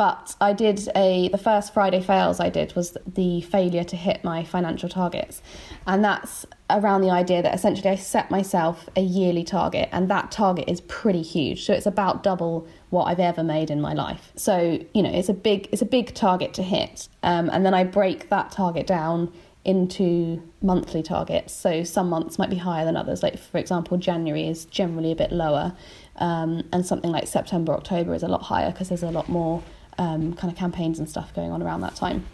[0.00, 4.24] But I did a, the first Friday fails I did was the failure to hit
[4.24, 5.42] my financial targets.
[5.86, 10.30] And that's around the idea that essentially I set myself a yearly target, and that
[10.30, 11.66] target is pretty huge.
[11.66, 14.32] So it's about double what I've ever made in my life.
[14.36, 17.74] So you know, it's a big it's a big target to hit, um, and then
[17.74, 19.30] I break that target down
[19.66, 21.52] into monthly targets.
[21.52, 23.22] So some months might be higher than others.
[23.22, 25.76] Like for example, January is generally a bit lower,
[26.16, 29.62] um, and something like September, October is a lot higher because there's a lot more
[30.00, 32.24] um, kind of campaigns and stuff going on around that time.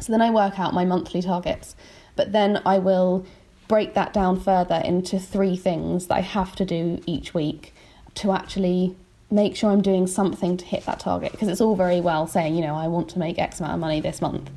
[0.00, 1.76] So then I work out my monthly targets,
[2.16, 3.24] but then I will
[3.68, 7.72] break that down further into three things that I have to do each week
[8.16, 8.96] to actually
[9.30, 11.32] make sure I'm doing something to hit that target.
[11.32, 13.80] Because it's all very well saying, you know, I want to make X amount of
[13.80, 14.50] money this month.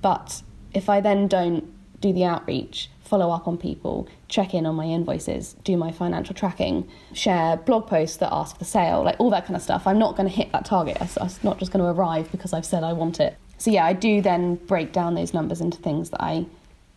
[0.00, 1.64] But if I then don't
[2.00, 6.34] do the outreach, follow up on people, check in on my invoices, do my financial
[6.34, 9.98] tracking, share blog posts that ask for sale, like all that kind of stuff, I'm
[9.98, 10.96] not going to hit that target.
[11.00, 13.36] It's not just going to arrive because I've said I want it.
[13.58, 16.46] So, yeah, I do then break down those numbers into things that I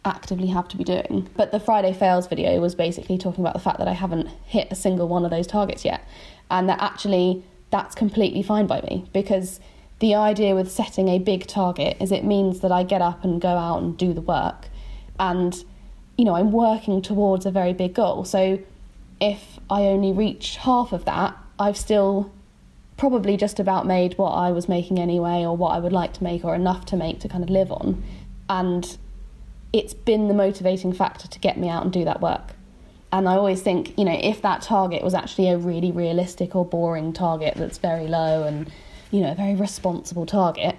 [0.05, 1.29] actively have to be doing.
[1.35, 4.67] But the Friday fails video was basically talking about the fact that I haven't hit
[4.71, 6.07] a single one of those targets yet.
[6.49, 9.59] And that actually that's completely fine by me because
[9.99, 13.41] the idea with setting a big target is it means that I get up and
[13.41, 14.67] go out and do the work
[15.19, 15.63] and
[16.17, 18.25] you know I'm working towards a very big goal.
[18.25, 18.59] So
[19.19, 22.31] if I only reach half of that, I've still
[22.97, 26.23] probably just about made what I was making anyway or what I would like to
[26.23, 28.03] make or enough to make to kind of live on.
[28.49, 28.97] And
[29.71, 32.53] it's been the motivating factor to get me out and do that work.
[33.11, 36.65] And I always think, you know, if that target was actually a really realistic or
[36.65, 38.71] boring target that's very low and,
[39.11, 40.75] you know, a very responsible target,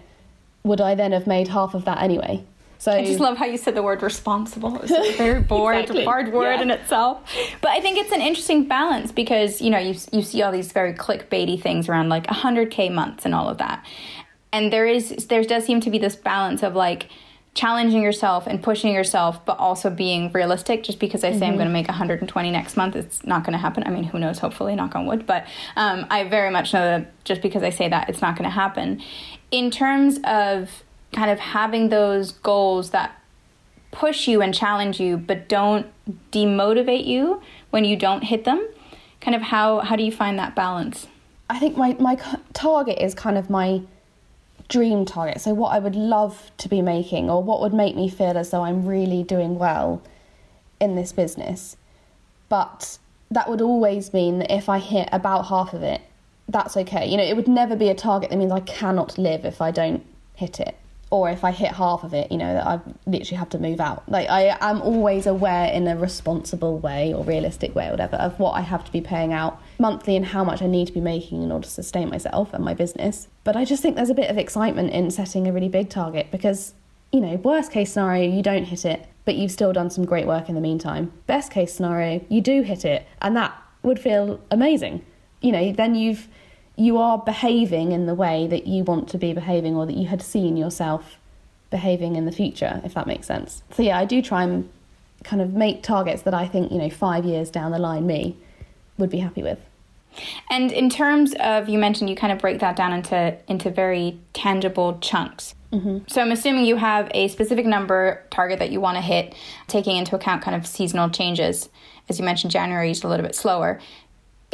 [0.64, 2.44] would I then have made half of that anyway?
[2.84, 4.78] So I just love how you said the word responsible.
[4.82, 6.04] It's a very bored, exactly.
[6.04, 6.62] hard word yeah.
[6.62, 7.22] in itself.
[7.62, 10.70] But I think it's an interesting balance because you know you you see all these
[10.70, 13.82] very clickbaity things around like 100k months and all of that,
[14.52, 17.08] and there is there does seem to be this balance of like
[17.54, 20.82] challenging yourself and pushing yourself, but also being realistic.
[20.82, 21.44] Just because I say mm-hmm.
[21.44, 23.84] I'm going to make 120 next month, it's not going to happen.
[23.86, 24.40] I mean, who knows?
[24.40, 25.24] Hopefully, knock on wood.
[25.24, 28.44] But um, I very much know that just because I say that, it's not going
[28.44, 29.00] to happen.
[29.50, 30.83] In terms of
[31.14, 33.20] kind of having those goals that
[33.90, 35.86] push you and challenge you, but don't
[36.32, 38.66] demotivate you when you don't hit them,
[39.20, 41.06] kind of how how do you find that balance?
[41.48, 42.16] I think my my
[42.52, 43.82] target is kind of my
[44.68, 45.40] dream target.
[45.40, 48.50] So, what I would love to be making, or what would make me feel as
[48.50, 50.02] though I'm really doing well
[50.80, 51.76] in this business.
[52.48, 52.98] But
[53.30, 56.02] that would always mean that if I hit about half of it,
[56.48, 57.08] that's okay.
[57.08, 59.70] You know, it would never be a target that means I cannot live if I
[59.70, 60.76] don't hit it
[61.14, 63.78] or if I hit half of it, you know, that I literally have to move
[63.78, 64.02] out.
[64.08, 68.40] Like I am always aware in a responsible way or realistic way or whatever of
[68.40, 71.00] what I have to be paying out monthly and how much I need to be
[71.00, 73.28] making in order to sustain myself and my business.
[73.44, 76.32] But I just think there's a bit of excitement in setting a really big target
[76.32, 76.74] because,
[77.12, 80.26] you know, worst case scenario, you don't hit it, but you've still done some great
[80.26, 81.12] work in the meantime.
[81.28, 85.04] Best case scenario, you do hit it, and that would feel amazing.
[85.40, 86.26] You know, then you've
[86.76, 90.08] you are behaving in the way that you want to be behaving or that you
[90.08, 91.18] had seen yourself
[91.70, 93.62] behaving in the future, if that makes sense.
[93.72, 94.68] So, yeah, I do try and
[95.22, 98.36] kind of make targets that I think, you know, five years down the line, me
[98.98, 99.58] would be happy with.
[100.50, 104.18] And in terms of, you mentioned you kind of break that down into into very
[104.32, 105.54] tangible chunks.
[105.72, 105.98] Mm-hmm.
[106.06, 109.34] So I'm assuming you have a specific number target that you want to hit,
[109.66, 111.68] taking into account kind of seasonal changes.
[112.08, 113.80] As you mentioned, January is a little bit slower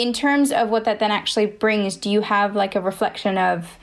[0.00, 3.78] in terms of what that then actually brings, do you have like a reflection of,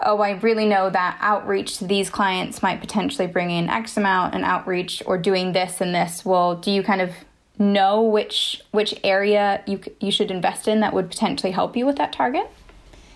[0.00, 4.34] oh, I really know that outreach to these clients might potentially bring in X amount
[4.34, 6.24] and outreach or doing this and this?
[6.24, 7.10] Well, do you kind of
[7.58, 11.96] know which which area you you should invest in that would potentially help you with
[11.96, 12.50] that target?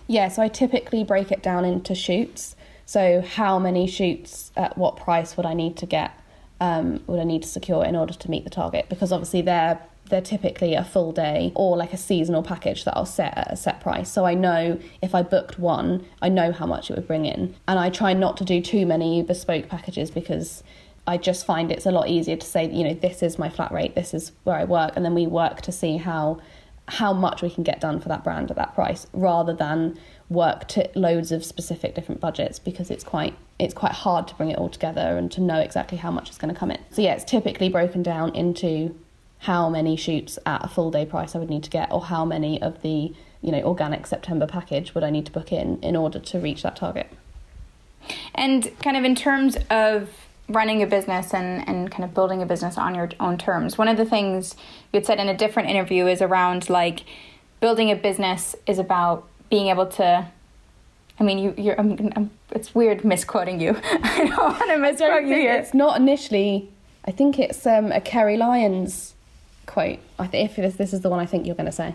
[0.07, 2.55] Yeah, so I typically break it down into shoots.
[2.85, 6.12] So how many shoots at what price would I need to get?
[6.61, 8.90] Um, would I need to secure in order to meet the target?
[8.90, 13.07] Because obviously they're they're typically a full day or like a seasonal package that I'll
[13.07, 14.11] set at a set price.
[14.11, 17.55] So I know if I booked one, I know how much it would bring in.
[17.66, 20.62] And I try not to do too many bespoke packages because
[21.07, 23.73] I just find it's a lot easier to say, you know, this is my flat
[23.73, 26.41] rate, this is where I work, and then we work to see how
[26.89, 30.68] how much we can get done for that brand at that price rather than work
[30.68, 34.59] to loads of specific different budgets because it's quite it's quite hard to bring it
[34.59, 36.78] all together and to know exactly how much is going to come in.
[36.91, 38.95] So yeah, it's typically broken down into
[39.47, 42.24] how many shoots at a full day price I would need to get, or how
[42.24, 45.94] many of the you know organic September package would I need to book in in
[45.94, 47.09] order to reach that target.
[48.34, 50.11] And kind of in terms of
[50.49, 53.78] running a business and, and kind of building a business on your own terms.
[53.78, 54.55] One of the things
[54.92, 57.05] you had said in a different interview is around like
[57.61, 60.26] building a business is about being able to.
[61.20, 61.78] I mean, you, you're.
[61.78, 63.76] I'm, I'm, it's weird misquoting you.
[63.84, 65.55] I don't want to misquote you here.
[65.55, 66.68] It's not initially.
[67.05, 69.14] I think it's um, a Kerry Lyons
[69.67, 69.99] quote.
[70.19, 71.95] I think if this, this is the one I think you're going to say.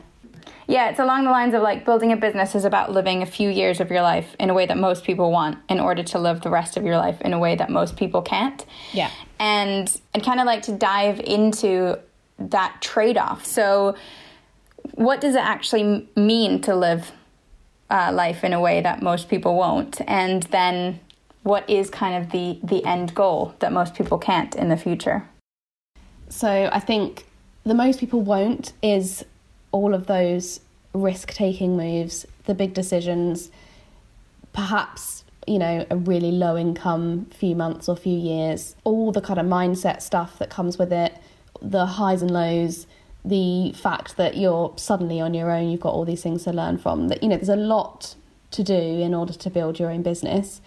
[0.67, 3.49] Yeah, it's along the lines of like building a business is about living a few
[3.49, 6.41] years of your life in a way that most people want in order to live
[6.41, 8.65] the rest of your life in a way that most people can't.
[8.93, 9.09] Yeah.
[9.39, 11.99] And I'd kind of like to dive into
[12.39, 13.45] that trade off.
[13.45, 13.95] So,
[14.95, 17.11] what does it actually mean to live
[17.89, 20.01] uh, life in a way that most people won't?
[20.07, 20.99] And then,
[21.43, 25.27] what is kind of the the end goal that most people can't in the future?
[26.29, 27.25] So, I think
[27.63, 29.25] the most people won't is
[29.71, 30.59] all of those
[30.93, 33.51] risk taking moves, the big decisions,
[34.53, 39.39] perhaps, you know, a really low income few months or few years, all the kind
[39.39, 41.17] of mindset stuff that comes with it,
[41.61, 42.87] the highs and lows,
[43.23, 46.77] the fact that you're suddenly on your own, you've got all these things to learn
[46.77, 47.07] from.
[47.07, 48.15] That, you know, there's a lot
[48.51, 50.61] to do in order to build your own business.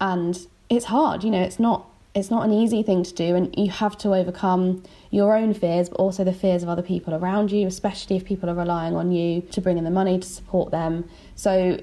[0.00, 3.54] And it's hard, you know, it's not it's not an easy thing to do and
[3.56, 7.50] you have to overcome your own fears but also the fears of other people around
[7.50, 10.70] you especially if people are relying on you to bring in the money to support
[10.70, 11.08] them.
[11.34, 11.80] So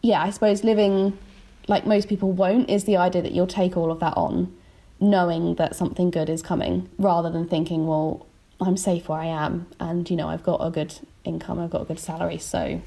[0.00, 1.18] yeah i suppose living
[1.66, 4.54] like most people won't is the idea that you'll take all of that on
[5.00, 8.24] knowing that something good is coming rather than thinking well
[8.60, 11.82] i'm safe where i am and you know i've got a good income i've got
[11.82, 12.80] a good salary so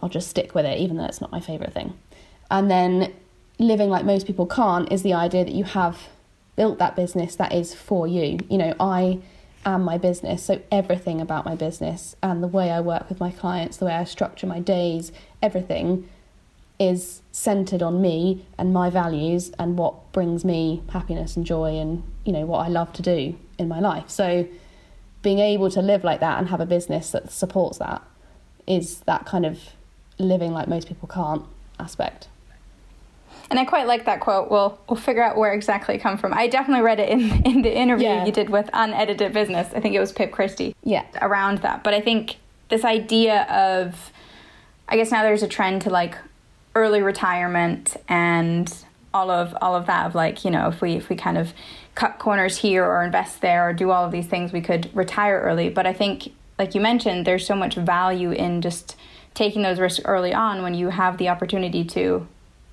[0.00, 1.94] i'll just stick with it even though it's not my favorite thing.
[2.50, 3.12] And then
[3.58, 6.08] living like most people can't is the idea that you have
[6.58, 8.36] built that business that is for you.
[8.50, 9.20] You know, I
[9.64, 13.30] am my business, so everything about my business and the way I work with my
[13.30, 16.08] clients, the way I structure my days, everything
[16.80, 22.02] is centered on me and my values and what brings me happiness and joy and
[22.24, 24.10] you know what I love to do in my life.
[24.10, 24.46] So
[25.22, 28.02] being able to live like that and have a business that supports that
[28.66, 29.60] is that kind of
[30.18, 31.44] living like most people can't
[31.78, 32.28] aspect.
[33.50, 34.50] And I quite like that quote.
[34.50, 36.34] We'll we'll figure out where exactly it come from.
[36.34, 38.26] I definitely read it in in the interview yeah.
[38.26, 39.72] you did with Unedited Business.
[39.74, 40.74] I think it was Pip Christie.
[40.84, 41.04] Yeah.
[41.20, 41.82] Around that.
[41.82, 42.36] But I think
[42.68, 44.12] this idea of
[44.88, 46.16] I guess now there's a trend to like
[46.74, 48.72] early retirement and
[49.14, 51.52] all of all of that of like, you know, if we if we kind of
[51.94, 55.40] cut corners here or invest there or do all of these things, we could retire
[55.40, 55.68] early.
[55.68, 58.96] But I think like you mentioned, there's so much value in just
[59.34, 62.26] taking those risks early on when you have the opportunity to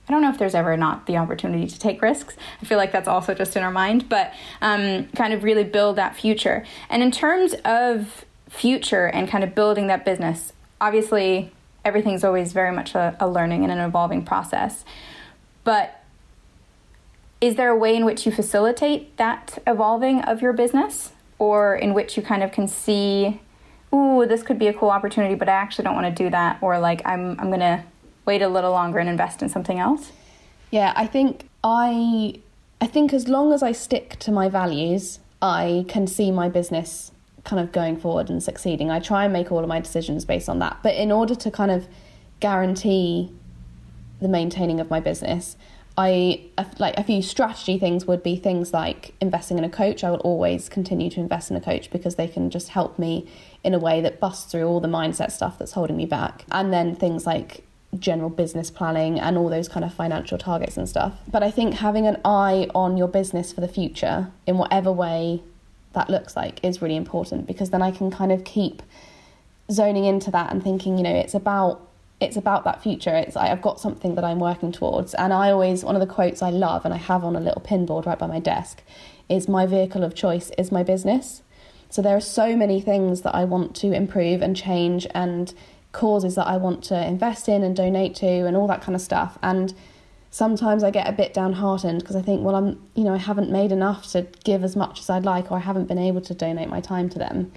[0.07, 2.35] I don't know if there's ever not the opportunity to take risks.
[2.61, 5.95] I feel like that's also just in our mind, but um, kind of really build
[5.95, 6.65] that future.
[6.89, 11.51] And in terms of future and kind of building that business, obviously
[11.83, 14.85] everything's always very much a, a learning and an evolving process.
[15.63, 16.03] But
[17.41, 21.93] is there a way in which you facilitate that evolving of your business or in
[21.93, 23.41] which you kind of can see,
[23.93, 26.59] ooh, this could be a cool opportunity, but I actually don't want to do that,
[26.61, 27.83] or like I'm, I'm going to
[28.25, 30.11] wait a little longer and invest in something else?
[30.71, 32.39] Yeah, I think I
[32.81, 37.11] I think as long as I stick to my values, I can see my business
[37.43, 38.89] kind of going forward and succeeding.
[38.89, 40.79] I try and make all of my decisions based on that.
[40.83, 41.87] But in order to kind of
[42.39, 43.31] guarantee
[44.19, 45.55] the maintaining of my business,
[45.97, 46.41] I
[46.77, 50.03] like a few strategy things would be things like investing in a coach.
[50.03, 53.29] I will always continue to invest in a coach because they can just help me
[53.63, 56.43] in a way that busts through all the mindset stuff that's holding me back.
[56.51, 57.63] And then things like
[57.99, 61.13] general business planning and all those kind of financial targets and stuff.
[61.31, 65.41] But I think having an eye on your business for the future in whatever way
[65.93, 68.81] that looks like is really important because then I can kind of keep
[69.71, 71.81] zoning into that and thinking, you know, it's about
[72.21, 73.13] it's about that future.
[73.13, 75.13] It's like I've got something that I'm working towards.
[75.15, 77.61] And I always one of the quotes I love and I have on a little
[77.61, 78.83] pinboard right by my desk
[79.27, 81.41] is my vehicle of choice is my business.
[81.89, 85.53] So there are so many things that I want to improve and change and
[85.95, 89.01] causes that I want to invest in and donate to and all that kind of
[89.01, 89.39] stuff.
[89.41, 89.73] And
[90.29, 93.49] sometimes I get a bit downhearted because I think, well, I'm, you know, I haven't
[93.49, 96.33] made enough to give as much as I'd like, or I haven't been able to
[96.33, 97.51] donate my time to them.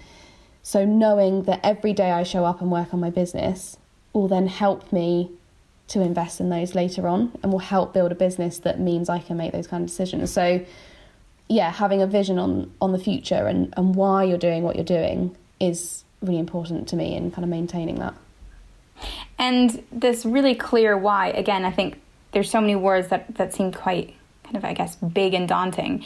[0.62, 3.76] So knowing that every day I show up and work on my business
[4.12, 5.30] will then help me
[5.89, 9.18] to invest in those later on and will help build a business that means I
[9.18, 10.30] can make those kind of decisions.
[10.30, 10.64] So
[11.49, 14.84] yeah, having a vision on on the future and, and why you're doing what you're
[14.84, 18.14] doing is really important to me and kind of maintaining that.
[19.39, 22.01] And this really clear why, again, I think
[22.33, 26.05] there's so many words that, that seem quite kind of, I guess, big and daunting.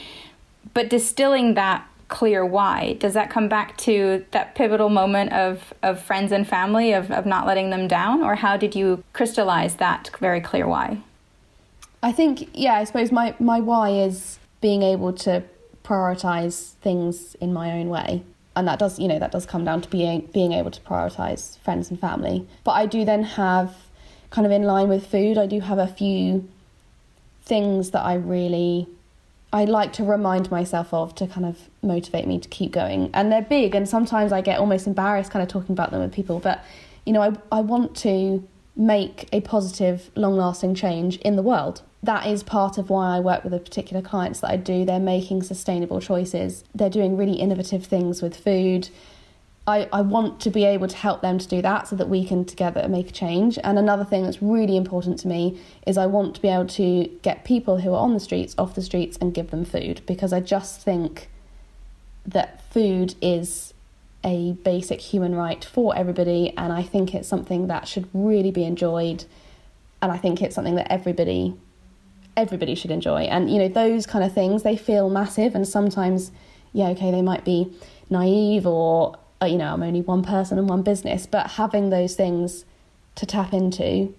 [0.73, 6.01] But distilling that clear why, does that come back to that pivotal moment of, of
[6.01, 8.21] friends and family, of, of not letting them down?
[8.21, 10.99] Or how did you crystallize that very clear why?
[12.03, 15.43] I think, yeah, I suppose my, my why is being able to
[15.83, 18.23] prioritize things in my own way.
[18.55, 21.57] And that does, you know, that does come down to being being able to prioritize
[21.59, 22.47] friends and family.
[22.63, 23.75] But I do then have
[24.29, 26.49] kind of in line with food, I do have a few
[27.43, 28.87] things that I really
[29.51, 33.11] I like to remind myself of to kind of motivate me to keep going.
[33.13, 36.11] And they're big and sometimes I get almost embarrassed kind of talking about them with
[36.11, 36.63] people, but
[37.05, 41.83] you know, I I want to make a positive, long lasting change in the world.
[42.03, 44.83] That is part of why I work with the particular clients that I do.
[44.83, 48.89] They're making sustainable choices, they're doing really innovative things with food.
[49.65, 52.25] I, I want to be able to help them to do that so that we
[52.25, 53.57] can together make a change.
[53.63, 57.05] And another thing that's really important to me is I want to be able to
[57.21, 60.33] get people who are on the streets off the streets and give them food because
[60.33, 61.29] I just think
[62.25, 63.73] that food is
[64.25, 68.63] a basic human right for everybody, and I think it's something that should really be
[68.63, 69.25] enjoyed,
[70.01, 71.55] and I think it's something that everybody
[72.35, 73.21] everybody should enjoy.
[73.23, 76.31] And you know, those kind of things they feel massive, and sometimes,
[76.71, 77.71] yeah, okay, they might be
[78.09, 82.15] naive or uh, you know, I'm only one person and one business, but having those
[82.15, 82.63] things
[83.15, 84.13] to tap into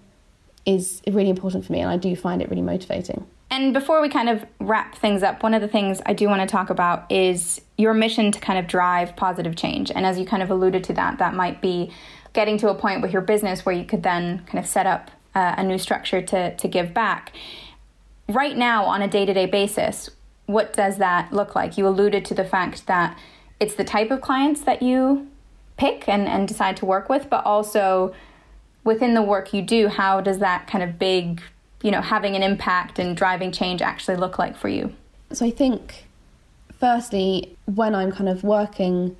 [0.67, 3.27] is really important for me, and I do find it really motivating.
[3.51, 6.41] And before we kind of wrap things up, one of the things I do want
[6.41, 9.91] to talk about is your mission to kind of drive positive change.
[9.91, 11.93] And as you kind of alluded to that, that might be
[12.33, 15.11] getting to a point with your business where you could then kind of set up
[15.35, 17.33] uh, a new structure to, to give back.
[18.29, 20.11] Right now, on a day to day basis,
[20.47, 21.77] what does that look like?
[21.77, 23.19] You alluded to the fact that
[23.61, 25.29] it's the type of clients that you
[25.77, 28.15] pick and, and decide to work with, but also
[28.85, 31.43] within the work you do, how does that kind of big,
[31.83, 34.95] you know, having an impact and driving change actually look like for you?
[35.33, 36.07] So I think
[36.79, 39.17] firstly, when I'm kind of working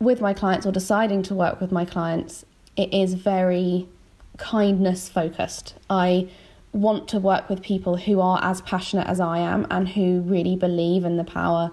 [0.00, 2.44] with my clients or deciding to work with my clients,
[2.76, 3.88] it is very
[4.36, 5.74] kindness focused.
[5.90, 6.28] I
[6.72, 10.56] want to work with people who are as passionate as I am and who really
[10.56, 11.70] believe in the power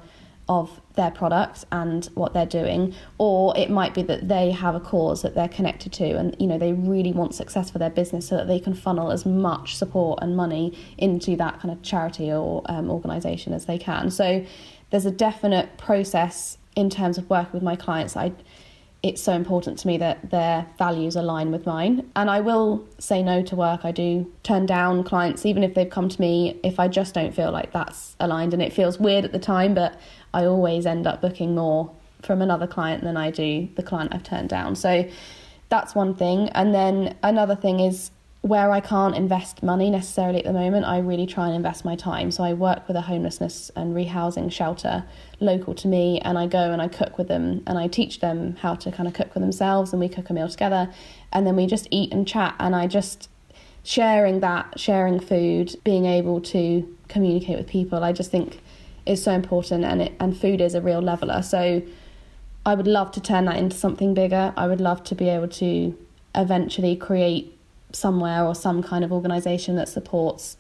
[0.47, 4.79] of their product and what they're doing or it might be that they have a
[4.79, 8.27] cause that they're connected to and you know they really want success for their business
[8.27, 12.31] so that they can funnel as much support and money into that kind of charity
[12.31, 14.45] or um, organization as they can so
[14.91, 18.15] there's a definite process in terms of working with my clients.
[18.15, 18.33] I
[19.05, 22.09] it's so important to me that their values align with mine.
[22.15, 23.81] And I will say no to work.
[23.85, 27.31] I do turn down clients, even if they've come to me, if I just don't
[27.31, 28.51] feel like that's aligned.
[28.51, 29.99] And it feels weird at the time, but
[30.33, 31.91] I always end up booking more
[32.23, 34.75] from another client than I do the client I've turned down.
[34.75, 35.07] So
[35.69, 36.49] that's one thing.
[36.49, 38.09] And then another thing is
[38.45, 41.95] where I can't invest money necessarily at the moment, I really try and invest my
[41.95, 42.29] time.
[42.29, 45.03] So I work with a homelessness and rehousing shelter
[45.39, 48.55] local to me, and I go and I cook with them and I teach them
[48.57, 50.93] how to kind of cook for themselves, and we cook a meal together,
[51.33, 52.53] and then we just eat and chat.
[52.59, 53.29] And I just
[53.81, 58.59] sharing that, sharing food, being able to communicate with people, I just think
[59.07, 61.41] is so important, and it and food is a real leveler.
[61.41, 61.81] So
[62.63, 64.53] I would love to turn that into something bigger.
[64.55, 65.97] I would love to be able to
[66.35, 67.54] eventually create
[67.95, 70.57] somewhere or some kind of organisation that supports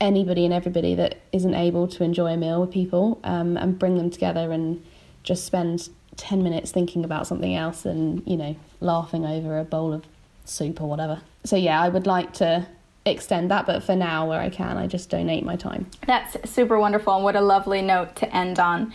[0.00, 3.96] anybody and everybody that isn't able to enjoy a meal with people um, and bring
[3.96, 4.84] them together and
[5.22, 9.92] just spend 10 minutes thinking about something else and, you know, laughing over a bowl
[9.92, 10.04] of
[10.44, 11.20] soup or whatever.
[11.44, 12.66] So, yeah, I would like to
[13.04, 15.86] extend that, but for now, where I can, I just donate my time.
[16.06, 18.92] That's super wonderful, and what a lovely note to end on.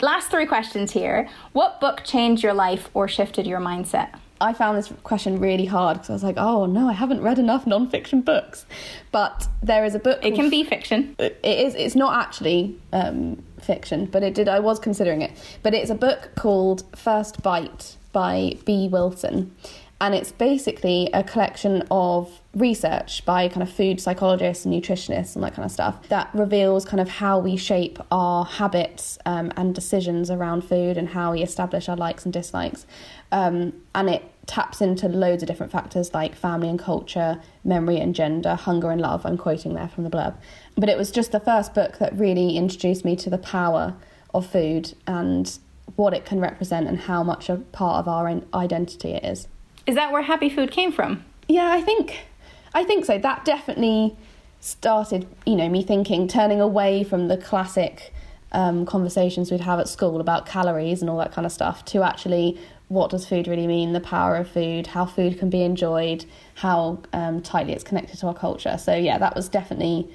[0.00, 1.28] Last three questions here.
[1.52, 4.10] What book changed your life or shifted your mindset?
[4.40, 7.38] I found this question really hard because I was like, oh no, I haven't read
[7.38, 8.66] enough non-fiction books.
[9.12, 10.18] But there is a book.
[10.22, 11.16] It can be fiction.
[11.18, 11.74] It is.
[11.74, 14.48] It's not actually um, fiction, but it did.
[14.48, 15.32] I was considering it.
[15.62, 19.54] But it's a book called First Bite by Bee Wilson,
[20.00, 25.42] and it's basically a collection of research by kind of food psychologists and nutritionists and
[25.42, 29.74] that kind of stuff that reveals kind of how we shape our habits um, and
[29.74, 32.86] decisions around food and how we establish our likes and dislikes.
[33.32, 38.14] Um, and it taps into loads of different factors like family and culture, memory and
[38.14, 39.24] gender, hunger and love.
[39.24, 40.36] I'm quoting there from the blurb.
[40.76, 43.94] But it was just the first book that really introduced me to the power
[44.34, 45.58] of food and
[45.96, 49.48] what it can represent and how much a part of our identity it is.
[49.86, 51.24] Is that where happy food came from?
[51.48, 52.26] Yeah, I think
[52.74, 53.18] I think so.
[53.18, 54.16] That definitely
[54.60, 58.12] started, you know, me thinking, turning away from the classic
[58.52, 62.02] um, conversations we'd have at school about calories and all that kind of stuff to
[62.02, 62.58] actually
[62.88, 66.24] what does food really mean, the power of food, how food can be enjoyed,
[66.54, 68.78] how um, tightly it's connected to our culture.
[68.78, 70.08] So yeah, that was definitely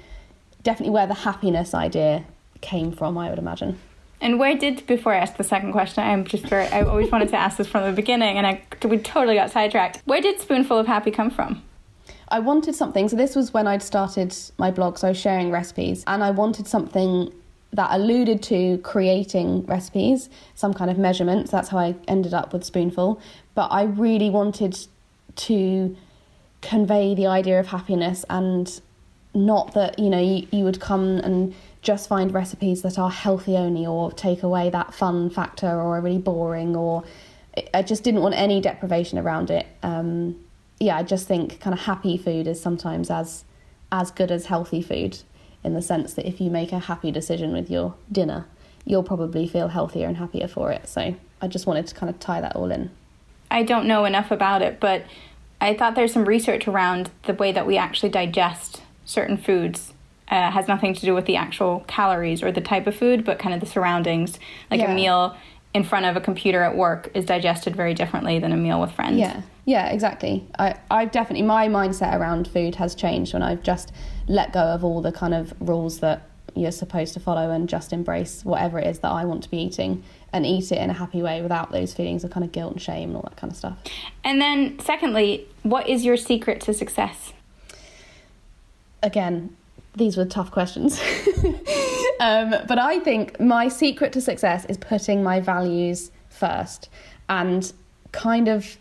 [0.62, 2.24] definitely where the happiness idea
[2.60, 3.18] came from.
[3.18, 3.78] I would imagine.
[4.22, 7.28] And where did before I ask the second question, I'm just very I always wanted
[7.30, 10.00] to ask this from the beginning, and I we totally got sidetracked.
[10.04, 11.62] Where did Spoonful of Happy come from?
[12.28, 13.08] I wanted something.
[13.08, 16.30] So this was when I'd started my blog, so I was sharing recipes, and I
[16.30, 17.32] wanted something
[17.72, 21.50] that alluded to creating recipes, some kind of measurements.
[21.50, 23.20] That's how I ended up with Spoonful.
[23.54, 24.78] But I really wanted
[25.34, 25.96] to
[26.60, 28.80] convey the idea of happiness and
[29.34, 33.56] not that, you know, you, you would come and just find recipes that are healthy
[33.56, 37.04] only or take away that fun factor or are really boring or
[37.74, 39.66] I just didn't want any deprivation around it.
[39.82, 40.42] Um,
[40.80, 43.44] yeah, I just think kind of happy food is sometimes as
[43.90, 45.18] as good as healthy food
[45.62, 48.46] in the sense that if you make a happy decision with your dinner,
[48.84, 50.88] you'll probably feel healthier and happier for it.
[50.88, 52.90] So I just wanted to kind of tie that all in.
[53.50, 55.04] I don't know enough about it, but
[55.60, 59.91] I thought there's some research around the way that we actually digest certain foods.
[60.32, 63.38] Uh, has nothing to do with the actual calories or the type of food, but
[63.38, 64.38] kind of the surroundings.
[64.70, 64.90] Like yeah.
[64.90, 65.36] a meal
[65.74, 68.92] in front of a computer at work is digested very differently than a meal with
[68.92, 69.18] friends.
[69.18, 70.46] Yeah, yeah, exactly.
[70.58, 73.92] I, I've definitely my mindset around food has changed when I've just
[74.26, 76.22] let go of all the kind of rules that
[76.54, 79.58] you're supposed to follow and just embrace whatever it is that I want to be
[79.58, 80.02] eating
[80.32, 82.80] and eat it in a happy way without those feelings of kind of guilt and
[82.80, 83.76] shame and all that kind of stuff.
[84.24, 87.34] And then, secondly, what is your secret to success?
[89.02, 89.56] Again,
[89.94, 91.00] these were tough questions.
[92.20, 96.88] um, but I think my secret to success is putting my values first
[97.28, 97.72] and
[98.12, 98.78] kind of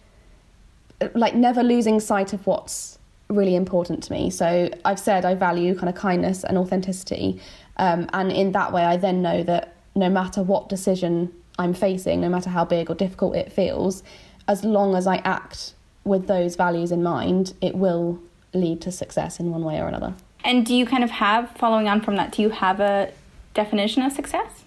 [1.14, 3.00] like never losing sight of what's
[3.30, 4.30] really important to me.
[4.30, 7.42] So I've said I value kind of kindness and authenticity.
[7.78, 12.22] Um, and in that way, I then know that no matter what decision I'm facing,
[12.22, 14.04] no matter how big or difficult it feels,
[14.48, 18.20] as long as I act with those values in mind, it will
[18.54, 20.14] lead to success in one way or another.
[20.44, 23.12] And do you kind of have, following on from that, do you have a
[23.54, 24.64] definition of success?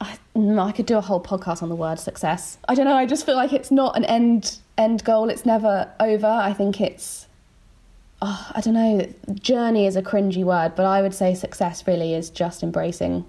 [0.00, 2.58] I, mm, I could do a whole podcast on the word success.
[2.68, 2.96] I don't know.
[2.96, 5.28] I just feel like it's not an end end goal.
[5.28, 6.26] It's never over.
[6.26, 7.26] I think it's.
[8.20, 9.12] Oh, I don't know.
[9.34, 13.24] Journey is a cringy word, but I would say success really is just embracing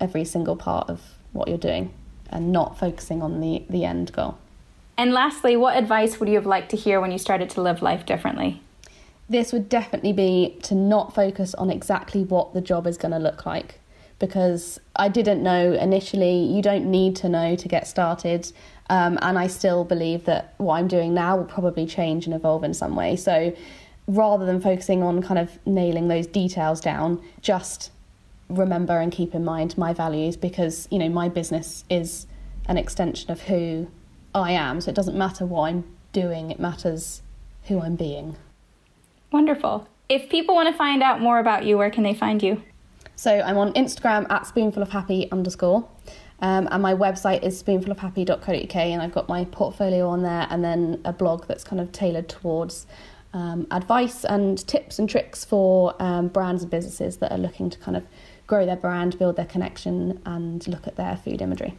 [0.00, 1.00] every single part of
[1.32, 1.92] what you're doing
[2.30, 4.38] and not focusing on the, the end goal.
[4.96, 7.82] And lastly, what advice would you have liked to hear when you started to live
[7.82, 8.62] life differently?
[9.28, 13.18] This would definitely be to not focus on exactly what the job is going to
[13.18, 13.80] look like
[14.18, 16.44] because I didn't know initially.
[16.44, 18.50] You don't need to know to get started.
[18.90, 22.64] Um, and I still believe that what I'm doing now will probably change and evolve
[22.64, 23.16] in some way.
[23.16, 23.54] So
[24.06, 27.90] rather than focusing on kind of nailing those details down, just
[28.50, 32.26] remember and keep in mind my values because, you know, my business is
[32.68, 33.88] an extension of who
[34.34, 34.80] I am.
[34.80, 37.22] So it doesn't matter what I'm doing, it matters
[37.64, 38.36] who I'm being.
[39.34, 39.88] Wonderful.
[40.08, 42.62] If people want to find out more about you, where can they find you?
[43.16, 45.88] So I'm on Instagram at spoonfulofhappy underscore.
[46.38, 51.00] Um, and my website is spoonfulofhappy.co.uk, and I've got my portfolio on there, and then
[51.04, 52.86] a blog that's kind of tailored towards
[53.32, 57.78] um, advice and tips and tricks for um, brands and businesses that are looking to
[57.80, 58.04] kind of
[58.46, 61.76] grow their brand, build their connection, and look at their food imagery.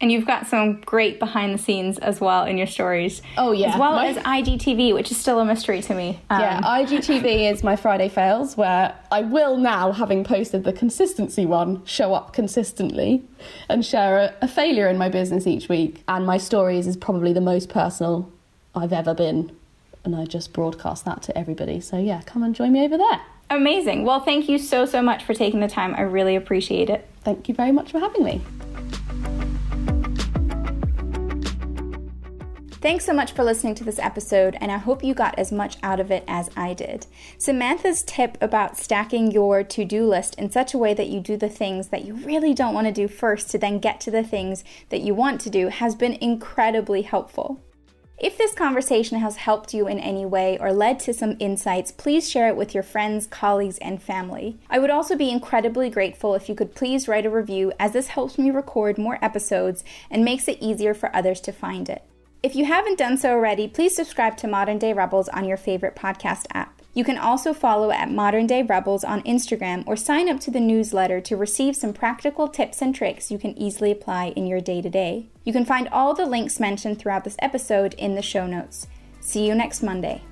[0.00, 3.20] And you've got some great behind the scenes as well in your stories.
[3.36, 3.72] Oh, yeah.
[3.72, 4.06] As well my...
[4.06, 6.20] as IGTV, which is still a mystery to me.
[6.30, 11.46] Um, yeah, IGTV is my Friday fails, where I will now, having posted the consistency
[11.46, 13.24] one, show up consistently
[13.68, 16.04] and share a, a failure in my business each week.
[16.06, 18.30] And my stories is probably the most personal
[18.76, 19.50] I've ever been.
[20.04, 21.80] And I just broadcast that to everybody.
[21.80, 23.20] So, yeah, come and join me over there.
[23.50, 24.04] Amazing.
[24.04, 25.94] Well, thank you so, so much for taking the time.
[25.96, 27.08] I really appreciate it.
[27.24, 28.40] Thank you very much for having me.
[32.80, 35.78] Thanks so much for listening to this episode, and I hope you got as much
[35.82, 37.06] out of it as I did.
[37.36, 41.36] Samantha's tip about stacking your to do list in such a way that you do
[41.36, 44.22] the things that you really don't want to do first to then get to the
[44.22, 47.60] things that you want to do has been incredibly helpful.
[48.16, 52.30] If this conversation has helped you in any way or led to some insights, please
[52.30, 54.56] share it with your friends, colleagues, and family.
[54.70, 58.06] I would also be incredibly grateful if you could please write a review, as this
[58.06, 62.04] helps me record more episodes and makes it easier for others to find it.
[62.40, 65.96] If you haven't done so already, please subscribe to Modern Day Rebels on your favorite
[65.96, 66.80] podcast app.
[66.94, 70.60] You can also follow at Modern Day Rebels on Instagram or sign up to the
[70.60, 74.80] newsletter to receive some practical tips and tricks you can easily apply in your day
[74.80, 75.26] to day.
[75.42, 78.86] You can find all the links mentioned throughout this episode in the show notes.
[79.18, 80.22] See you next Monday.